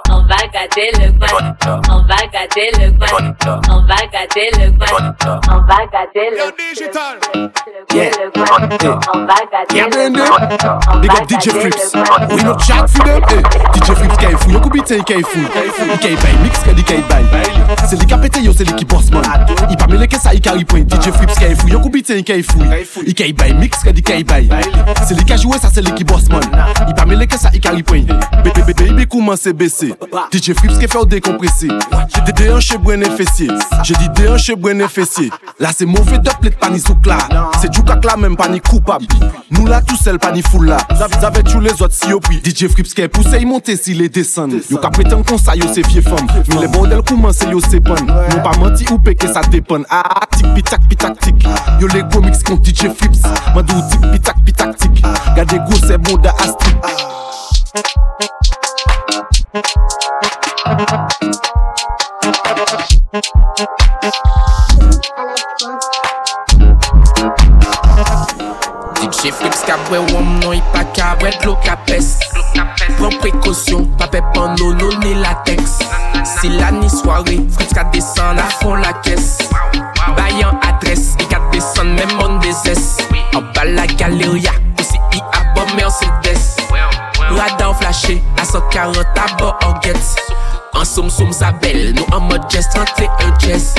[0.09, 1.55] On va gâter le coin.
[1.91, 3.35] On va gâter le coin.
[3.69, 5.13] On va gâter le coin.
[5.51, 7.49] On va gâter le coin.
[7.93, 8.09] Yeah.
[9.13, 9.35] On va
[9.71, 11.01] Yeah, le coin.
[11.01, 11.93] Big up DJ Flips.
[12.31, 13.21] We no chat for them.
[13.29, 13.77] Eh.
[13.77, 15.41] DJ Flips kay fou, yo ko beat kay fou.
[15.93, 17.23] Il kay bay mix kay di kay bay.
[17.87, 19.23] C'est lui qui a pété yo, c'est lui qui boss man.
[19.69, 20.81] Il pas mêlé que ça, il carry point.
[20.81, 22.59] DJ Flips kay fou, yo ko beat kay fou.
[23.05, 24.49] Il kay bay mix kay di kay bay.
[25.07, 26.41] C'est lui qui a joué ça, c'est lui qui boss man.
[26.87, 28.14] Il pas mêlé que ça, il carry point.
[28.77, 29.93] Baby, comment c'est baissé?
[30.33, 31.67] DJ Flips qui fait au décompressé.
[32.13, 33.49] J'ai des déhanchés brûlés fessiers
[33.83, 36.79] J'ai dit déhanchés brûlés fessiers Là c'est mauvais doublet pas ni
[37.61, 39.05] C'est du cac là même pas ni coupable.
[39.51, 40.77] Nous là tout seul pas ni là.
[40.89, 43.93] Vous avez tous les autres si au prix DJ Flips qui pousse il monte si
[43.93, 46.27] les descend Yo ka prétend qu'on ça yo c'est femme.
[46.49, 50.03] Mais les bordels commencent yo c'est bon Non pas menti ou péché ça dépend Ah
[50.15, 51.47] ah, tic pitac pitac tic.
[51.79, 55.03] Yo les comics contre DJ Flips Mandou tic pitac pitac tic.
[55.35, 56.75] Gardez gros c'est bon da astrik
[57.75, 57.83] DJ
[69.35, 72.15] Flips ka bwe wom non i pa ka bwe dlo ka pes
[72.95, 75.83] Pren prekosyon, pa pe pan nono ni latex
[76.23, 79.51] Si la ni soare, Flips ka desan a fon la kes
[80.15, 83.03] Bayan adres, i ka desan men mon bezes
[83.35, 86.54] An ba la galeria, osi i a bo Mercedes
[87.35, 89.99] Radan flashe, 140 a bo orget.
[90.75, 93.75] An soum soum sa bel, nou an mod jazz, 31 jazz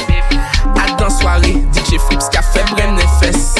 [0.81, 3.59] A dan soare, DJ Flips ka febre ne fes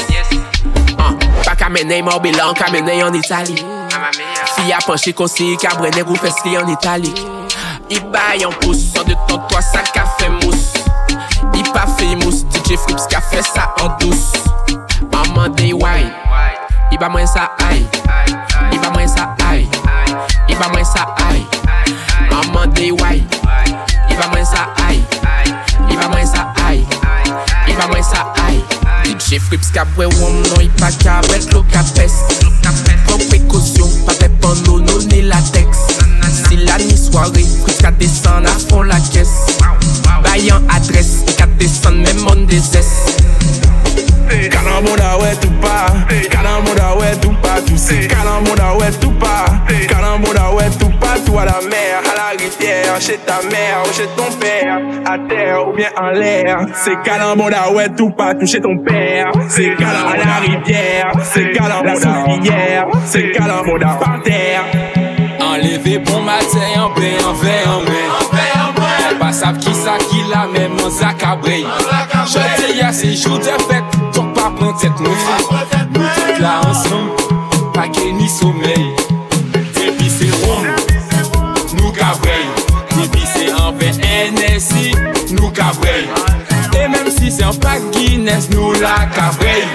[1.45, 3.59] Pa kamene mor bilan kamene yon Itali
[4.55, 7.13] Fi a apanche konsi, kabrene gou fes li yon Itali
[7.93, 10.73] I bay an pous, son de ton toa sa ka fe mous.
[11.53, 14.33] I pa fe mous, DJ Flips ka fe sa an dous
[15.13, 16.09] An mande wine,
[16.89, 17.85] i ba mwen sa ay
[18.73, 19.67] I ba mwen sa ay
[20.47, 21.45] i ba mwen sa ay.
[22.31, 23.27] An mande wine,
[24.09, 25.01] i ba mwen sa ay.
[25.89, 26.83] I ba mwen sa ay,
[27.67, 28.61] i ba mwen sa ay.
[29.07, 32.15] DJ Flips ka bwe wom non i pa ka bwe dlo ka pes
[33.07, 34.27] Pren prekosyon, pa pe
[35.07, 35.87] ni latex
[36.35, 39.31] Si la ni soare, Flips ka desan a fon la kes
[40.23, 42.47] Bayan adres, i ka desan men mon
[44.49, 45.87] Kanan da ouais tout pas.
[46.29, 48.07] Kanan da ouais tout pas Tu sais.
[48.07, 49.45] Kanan da ouais tout pas.
[49.87, 53.93] Kanan da ouais tout pas Toi la mer à la rivière Chez ta mère ou
[53.93, 56.59] chez ton père À terre ou bien en l'air.
[56.73, 59.31] C'est Kanan da ouais tout pas Toucher ton père.
[59.49, 61.11] C'est Kanan à la rivière.
[61.23, 64.63] C'est Kanan la souffrière C'est Kanan da par terre
[65.39, 68.06] Enlevé bon matin en paix, en verre, en main.
[69.37, 71.63] sap ki sa ki la men man zakabrey
[72.33, 75.35] Jote ya se jou de fet, tok pa pran tet nou fi
[75.93, 77.11] Nou tout la ansam,
[77.75, 78.87] pa gen ni somey
[79.77, 80.65] Depi se rom,
[81.77, 82.45] nou kabrey
[82.95, 83.93] Depi se anpe
[84.33, 84.95] NSI,
[85.37, 86.07] nou kabrey
[86.73, 89.67] E menm si se anpak Guinness, nou la kabrey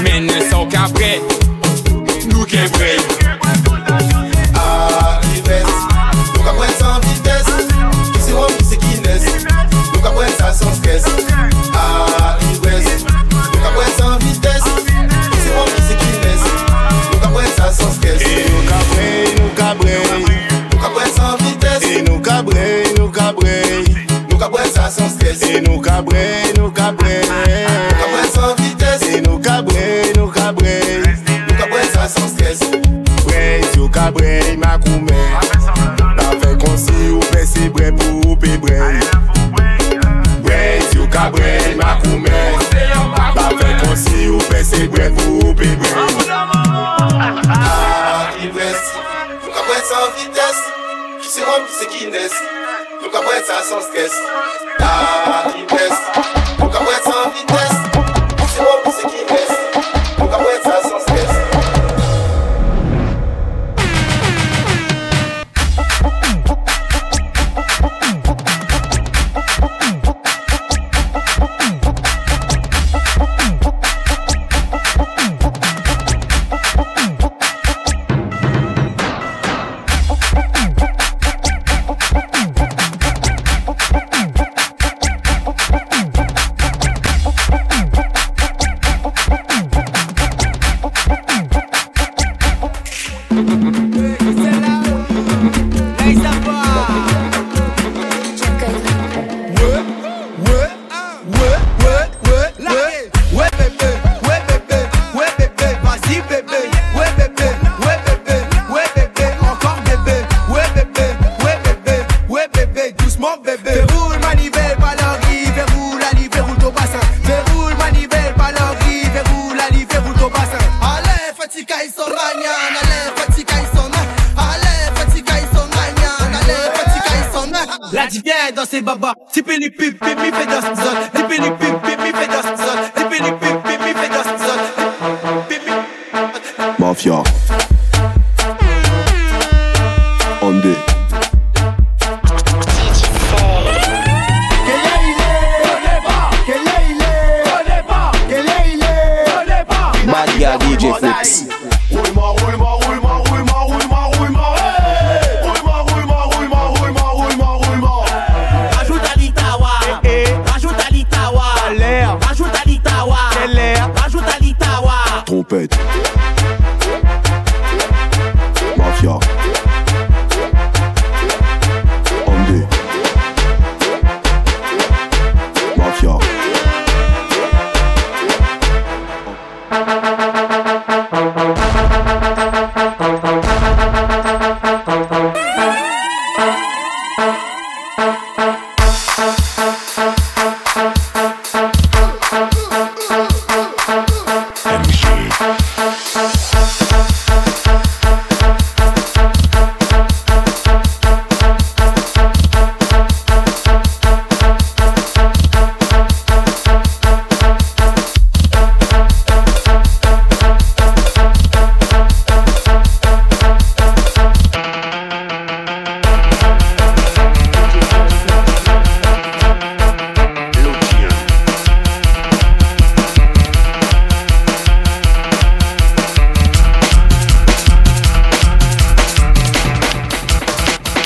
[0.00, 1.20] Menen sa ou kabrey,
[2.32, 3.21] nou kebrey
[10.92, 11.12] Ah, vitesse.
[11.74, 13.04] Ah, l'ivresse.
[13.30, 14.62] Nous avons sans vitesse.
[15.42, 16.44] C'est mon fils qui laisse.
[17.12, 18.20] Nous avons ça sans stress.
[18.20, 19.88] Et nous cabrons, nous cabrons.
[20.70, 21.90] Nous avons sans vitesse.
[21.90, 23.84] Et nous cabrons, nous cabrons.
[24.30, 25.42] Nous avons ça sans stress.
[25.42, 26.41] Et nous cabrons.
[45.02, 45.86] prêt pour bébé.
[47.48, 48.94] Ah, il reste.
[49.42, 50.62] Nous capons ça en vitesse.
[51.20, 52.42] Qui se rend, c'est qui naissent.
[53.02, 54.12] Nous capons ça sans stress.
[54.80, 56.01] Ah, il reste.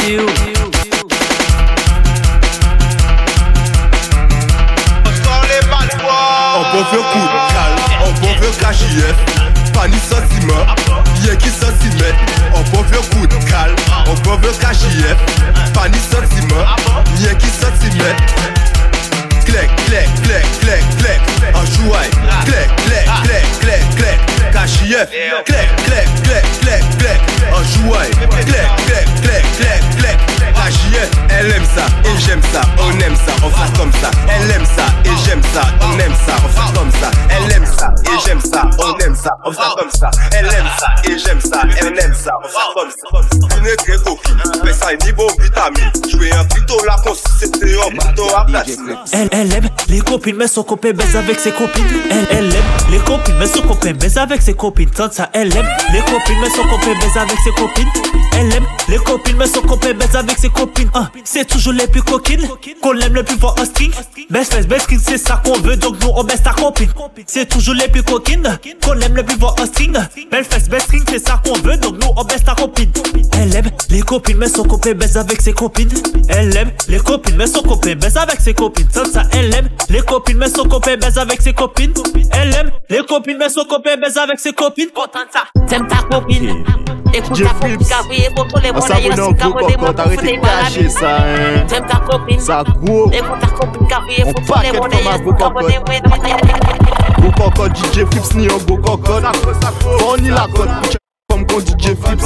[0.09, 0.21] On de
[7.51, 9.17] calme, on peut faire cachif
[9.75, 10.65] Fanny sentiment,
[11.25, 12.15] y'a qui sentiment
[12.55, 12.63] On
[13.27, 13.75] de calme,
[14.07, 15.17] on peut faire cachif
[15.75, 16.65] Fanny sentiment,
[17.19, 18.15] y'a qui sentiment
[19.45, 21.21] Clec, clec, clec, clec, clec
[21.53, 22.11] En jouaille,
[22.45, 23.09] clec, clec,
[23.61, 24.26] clec, clec,
[25.85, 27.21] clec, clec, clec
[27.53, 29.45] En jouaille, clec, clec, clec,
[29.99, 32.61] clec, Cachif, elle aime ça et j'aime ça.
[32.79, 34.11] On aime ça, on fait comme ça.
[34.29, 37.11] Elle aime ça et j'aime ça, on aime ça, on fait comme ça.
[37.31, 40.11] Elle aime ça et j'aime ça, on aime ça, on fait comme ça.
[40.33, 43.57] Elle aime ça et j'aime ça, elle aime ça, on fait comme ça.
[43.59, 45.91] Une très coquine, mais ça est niveau vitamine.
[46.11, 46.97] Jouer un plutôt la
[47.39, 48.97] c'était un plutôt à platine.
[49.13, 51.85] Elle, elle aime les copines, mais son copain baise avec ses copines.
[52.11, 54.91] Elle, elle aime les copines, mais son copain baise avec ses copines.
[54.91, 57.89] Tant ça, elle aime les copines, mais son copain baise avec ses copines.
[58.39, 60.46] Elle aime les copines, mais son copain baise avec ses copines.
[60.95, 62.47] Ah, c'est toujours les plus coquines
[62.83, 63.91] qu'on aime le plus voir un string.
[64.31, 66.89] Best face, best string, c'est ça qu'on veut, donc nous on baisse ta copine.
[67.27, 69.97] C'est toujours les plus coquines qu'on aime le plus voir un string.
[70.31, 72.91] Belle face, best string, c'est ça qu'on veut, donc nous on baisse ta copine.
[73.39, 75.91] Elle aime les copines, mais son copain baise avec ses copines.
[76.29, 78.89] Elle aime les copines, mais son copain baise avec ses copines.
[78.91, 81.93] Ça, elle aime les copines, mais son copain baise avec ses copines.
[82.33, 84.89] Elle aime les copines, mais son copain baise avec ses copines.
[85.69, 86.65] T'aimes ta copine
[87.15, 89.93] Écoute ta copine Gabriel pour les On mots s'abonne en gros
[90.33, 91.65] de cacher ça, hein.
[91.69, 93.11] T'aimes ta copine Ça gros.
[93.13, 94.71] Écoute ta copine Gabriel On pour les
[95.35, 95.73] cocotte.
[97.21, 99.25] Go cocotte, DJ Flips ni un go cocotte.
[100.07, 100.99] On y la cote,
[101.29, 102.25] comme qu'on DJ Flips.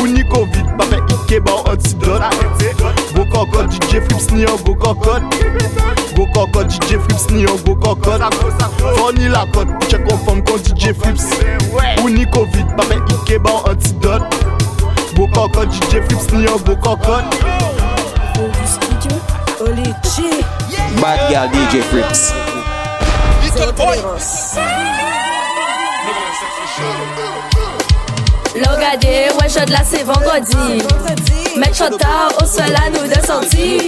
[0.00, 2.22] Ou ni Covid, pas fait Ike, bah antidote.
[3.14, 5.22] Go cocotte, DJ Flips ni un go cocotte.
[6.16, 8.22] Go cocotte, DJ Flips ni un go cocotte.
[9.02, 9.96] On y la cote, bitch,
[10.26, 11.40] comme qu'on DJ Flips.
[12.02, 14.22] Ou ni Covid, pas fait Ike, bah antidote.
[15.14, 17.24] Cocotte, DJ Flips ni un go cocotte.
[21.00, 22.32] Bad girl DJ Flips.
[28.56, 30.82] L'engagé, ouais, shot là c'est vendredi.
[31.56, 33.80] Mettre shot tard au sol à nous de sortir.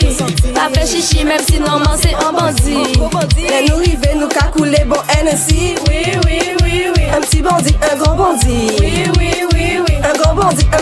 [0.55, 2.99] Pas fait chichi, même si normalement c'est un bandit.
[3.39, 5.75] Les nous river, nous cacouler, bon NSI.
[5.89, 7.03] Oui, oui, oui, oui.
[7.17, 8.71] Un petit bandit, un grand bandit.
[8.81, 9.95] Oui, oui, oui, oui.
[10.03, 10.16] Un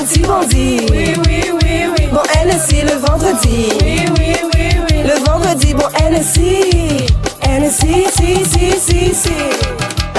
[0.05, 0.87] petit bandit.
[0.91, 2.07] Oui, oui, oui, oui.
[2.13, 3.69] Bon NSI le vendredi.
[3.83, 5.03] Oui, oui, oui, oui.
[5.03, 7.07] Le vendredi, bon NSI.
[7.49, 9.33] NSI, si, si, si, si.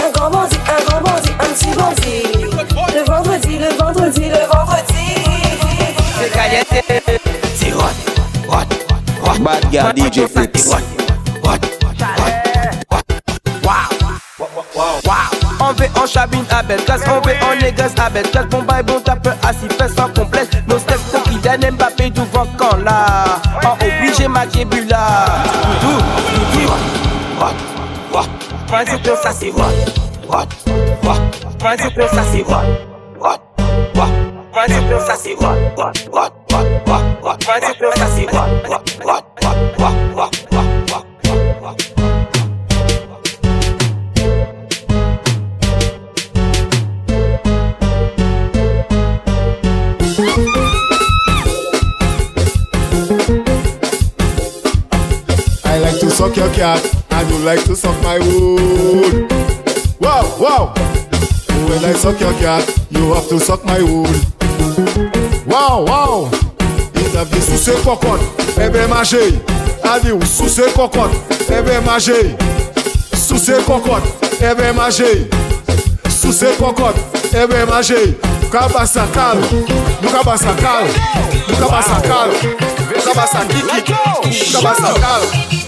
[0.04, 2.24] Un grand bandit, un grand bandit, un petit bandit.
[2.94, 4.94] Le vendredi, le vendredi, le vendredi.
[7.56, 7.84] C'est hot,
[8.50, 8.66] hot,
[9.24, 9.40] hot.
[9.40, 10.76] Bad girl DJ Flips.
[15.68, 18.46] On en chabine à belle classe, on en négoce à belle classe.
[18.46, 20.50] Bon bail, bon tape, assis, fait sans complexe.
[20.68, 22.22] Nos steps pour Kylian Mbappé du
[22.56, 23.40] quand là?
[23.66, 25.26] En obligé ma kébula.
[25.82, 26.04] Doudou,
[26.36, 26.74] doudou.
[27.42, 27.56] Hot,
[28.14, 28.30] hot.
[28.68, 29.74] Principe, ça c'est hot,
[30.30, 30.48] hot,
[31.04, 31.58] hot.
[31.58, 32.66] Principe, ça c'est hot,
[33.20, 33.42] hot,
[33.96, 34.12] hot.
[34.54, 37.38] Principe, ça c'est hot, hot, hot, hot, hot, hot.
[37.40, 40.32] Principe, ça c'est hot, hot, hot, hot, hot, hot,
[56.16, 56.80] suck your cat.
[57.12, 59.30] I don't like to suck my wood.
[60.00, 60.74] Wow, wow.
[61.68, 64.16] When I suck your cat, you have to suck my wood.
[65.46, 66.30] Wow, wow.
[66.96, 68.24] It have this to say cocotte.
[68.58, 69.42] Ebe maje.
[69.84, 71.16] Adi ou sou se cocotte.
[71.52, 72.38] Ebe maje.
[73.14, 74.08] Sou se cocotte.
[74.42, 75.28] Ebe maje.
[76.10, 77.00] Sou se cocotte.
[77.36, 78.16] Ebe maje.
[78.52, 79.36] Kaba sakal.
[80.02, 80.88] Nou kaba sakal.
[81.50, 82.30] Nou kaba sakal.
[82.96, 83.92] Nou kaba sakiki.
[84.54, 85.65] Nou kaba sakal.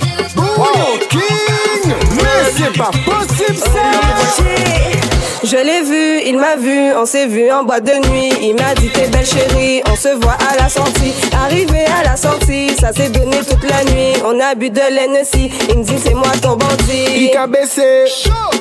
[1.10, 7.52] King, mais c'est pas possible ça je l'ai vu, il m'a vu, on s'est vu
[7.52, 8.32] en boîte de nuit.
[8.42, 11.14] Il m'a dit t'es belle chérie, on se voit à la sortie.
[11.46, 14.14] Arrivé à la sortie, ça s'est donné toute la nuit.
[14.26, 17.30] On a bu de l'Hennessy, il me dit c'est moi ton bandit.
[17.32, 18.06] Il a baissé,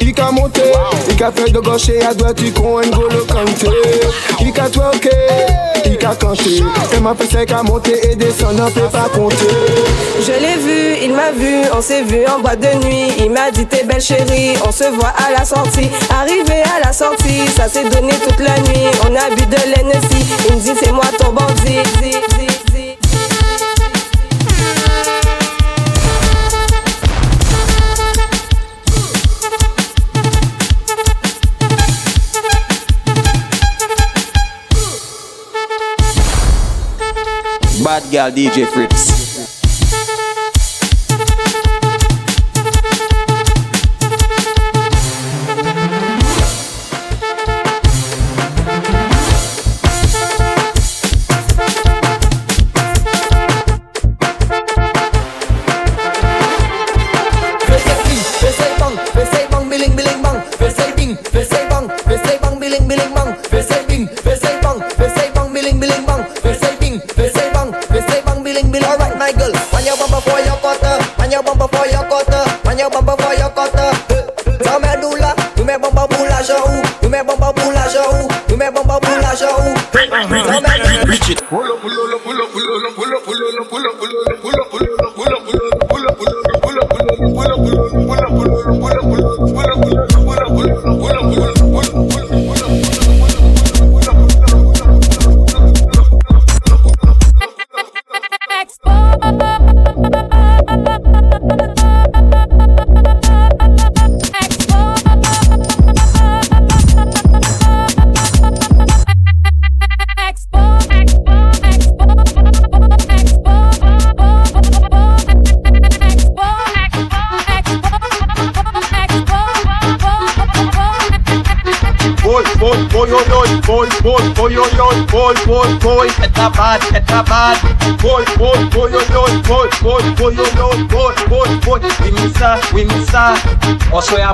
[0.01, 0.63] il a monté,
[1.11, 3.69] il a fait de gauche et à droite, tu con N'Golo Kanté.
[4.41, 5.11] Il a twerké,
[5.87, 6.63] il a canté.
[6.93, 9.37] Elle m'a fait sec à monter et descendre, on peut pas compter.
[10.21, 13.13] Je l'ai vu, il m'a vu, on s'est vu en boîte de nuit.
[13.19, 15.89] Il m'a dit t'es belle chérie, on se voit à la sortie.
[16.11, 18.87] Arrivé à la sortie, ça s'est donné toute la nuit.
[19.03, 21.81] On a bu de l'Hennessy, il me dit c'est moi ton bandit.
[37.83, 39.16] Bad girl DJ Fritz.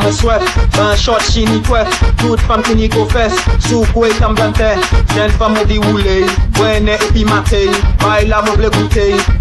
[0.06, 0.42] an swef
[0.78, 1.88] An shot chini twef
[2.22, 3.34] Tout fam ki ni go fes
[3.68, 4.72] Sou kwe tam dante
[5.14, 6.18] Jen fam ou di wule
[6.60, 7.70] Wene epi matey
[8.02, 9.16] Bay la mou ble goutey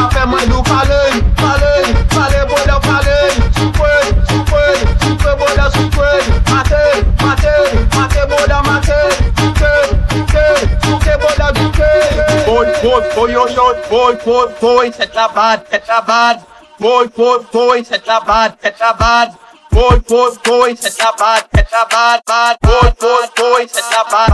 [0.00, 1.82] pa fe mandou Faley, faley,
[2.14, 3.30] faley boda faley.
[3.56, 4.72] Soufey, soufey,
[5.02, 6.18] soufey boda soufey
[6.50, 6.90] Matey,
[7.22, 7.60] matey,
[7.96, 9.06] matey boda matey
[9.40, 9.80] Soufey,
[10.12, 10.52] soufey,
[10.84, 14.90] soufey boda soufey Boy, boy, boy, yo, yo, boy, boy, boy.
[14.90, 16.42] Set la bad, set la bad.
[16.78, 19.36] Boy, boy, boy, set la bad, set la bad.
[19.70, 21.48] Boy, boy, boy, Tetra bad.
[21.50, 22.22] Tetra bad.
[22.26, 22.56] Bad.
[22.60, 24.30] boy, boy, boy, Tetra bad.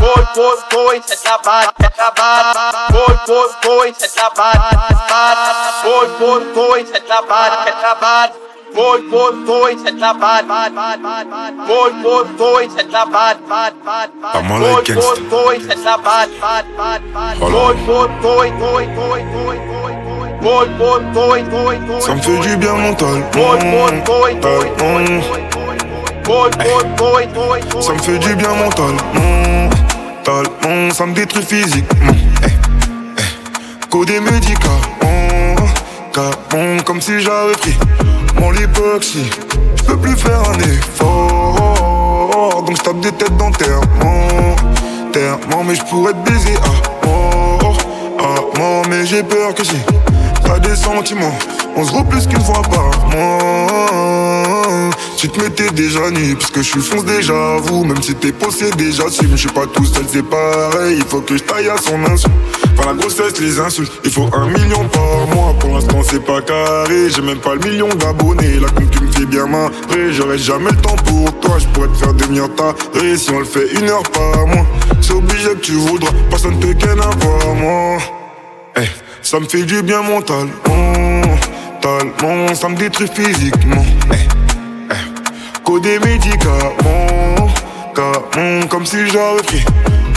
[0.00, 1.74] boy, boy, boy, Tetra bad.
[1.76, 2.92] Tetra bad.
[2.92, 4.58] boy, boy, boy, Tetra bad.
[5.08, 5.84] Bad.
[5.84, 7.64] boy, boy, boy, Tetra bad.
[7.66, 8.32] Tetra bad.
[8.74, 10.48] boy, boy, boy, Tetra bad.
[10.48, 10.74] Bad.
[10.74, 11.02] Bad.
[11.02, 11.30] Bad.
[11.30, 11.66] Bad.
[11.66, 13.36] boy, boy, boy, Tetra bad.
[13.48, 13.74] Bad.
[13.84, 14.10] Bad.
[14.20, 14.36] Bad.
[14.36, 16.28] I'm Boy, boy, boy, Tetra bad.
[16.40, 16.64] Bad.
[16.76, 17.02] Bad.
[17.14, 17.38] Bad.
[17.40, 19.81] boy, boy, boy, boy, boy, boy, boy,
[22.00, 23.22] Ça me fait du bien mental.
[27.80, 28.94] Ça me fait du bien mental.
[29.14, 29.70] Mmh.
[30.66, 30.90] Mmh.
[30.90, 32.12] Ça me détruit physiquement.
[32.12, 32.16] Mmh.
[33.88, 34.78] Codé médicaments.
[36.84, 37.76] Comme si j'avais pris
[38.40, 39.30] mon lipoxy.
[39.76, 42.32] Je peux plus faire un effort.
[42.66, 43.80] Donc je tape des têtes dans terre.
[45.12, 46.56] Terre, mais je pourrais te baiser.
[48.18, 49.76] Ah, mais j'ai peur que si
[50.60, 51.38] des sentiments,
[51.76, 54.90] on se plus qu'une fois par mois.
[55.16, 57.84] tu te mettais déjà nu Parce que je suis fonce déjà vous.
[57.84, 58.90] Même si t'es possédé
[59.22, 60.96] Mais je suis pas tout seul c'est pareil.
[60.98, 62.26] Il faut que je taille à son insu.
[62.76, 65.54] Enfin la grossesse les insultes Il faut un million par mois.
[65.58, 67.08] Pour l'instant c'est pas carré.
[67.08, 68.58] J'ai même pas le million d'abonnés.
[68.60, 70.12] La tu me fais bien marrer.
[70.12, 71.56] J'aurai jamais le temps pour toi.
[71.58, 72.74] Je pourrais te faire devenir ta
[73.16, 74.66] Si on le fait une heure par mois.
[75.00, 76.12] C'est obligé que tu voudras.
[76.30, 77.98] Personne te ken à part moi.
[78.76, 78.80] Eh,
[79.22, 83.84] Ça me fait du bien mental Mentalement Ça me détruit physiquement.
[84.12, 84.16] Eh,
[84.90, 87.48] eh des médicaments
[88.68, 89.64] Comme si j'avais pris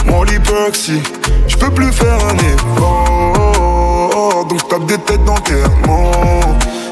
[0.06, 1.02] mon l'hypoxie
[1.46, 6.10] Je peux plus faire un effort Donc tape des têtes d'enterrement.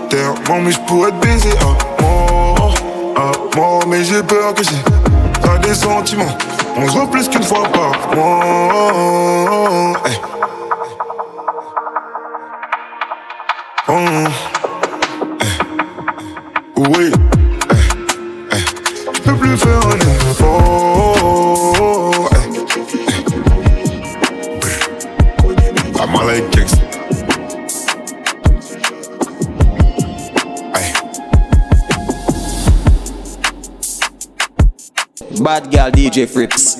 [0.09, 2.74] Terrement mais je pourrais te baiser à mort
[3.16, 3.32] À
[3.89, 4.77] mais j'ai peur que si
[5.43, 6.39] T'as des sentiments
[6.77, 9.93] On se voit plus qu'une fois par mois.
[10.07, 10.34] Eh.
[16.86, 17.11] Eh.
[18.52, 18.62] Eh.
[19.39, 19.97] Plus faire un
[20.31, 20.55] effort
[22.23, 22.36] Eh.
[22.36, 22.43] Eh.
[25.98, 26.85] I'm all like gangsta.
[35.43, 36.73] Bad girl DJ Frips.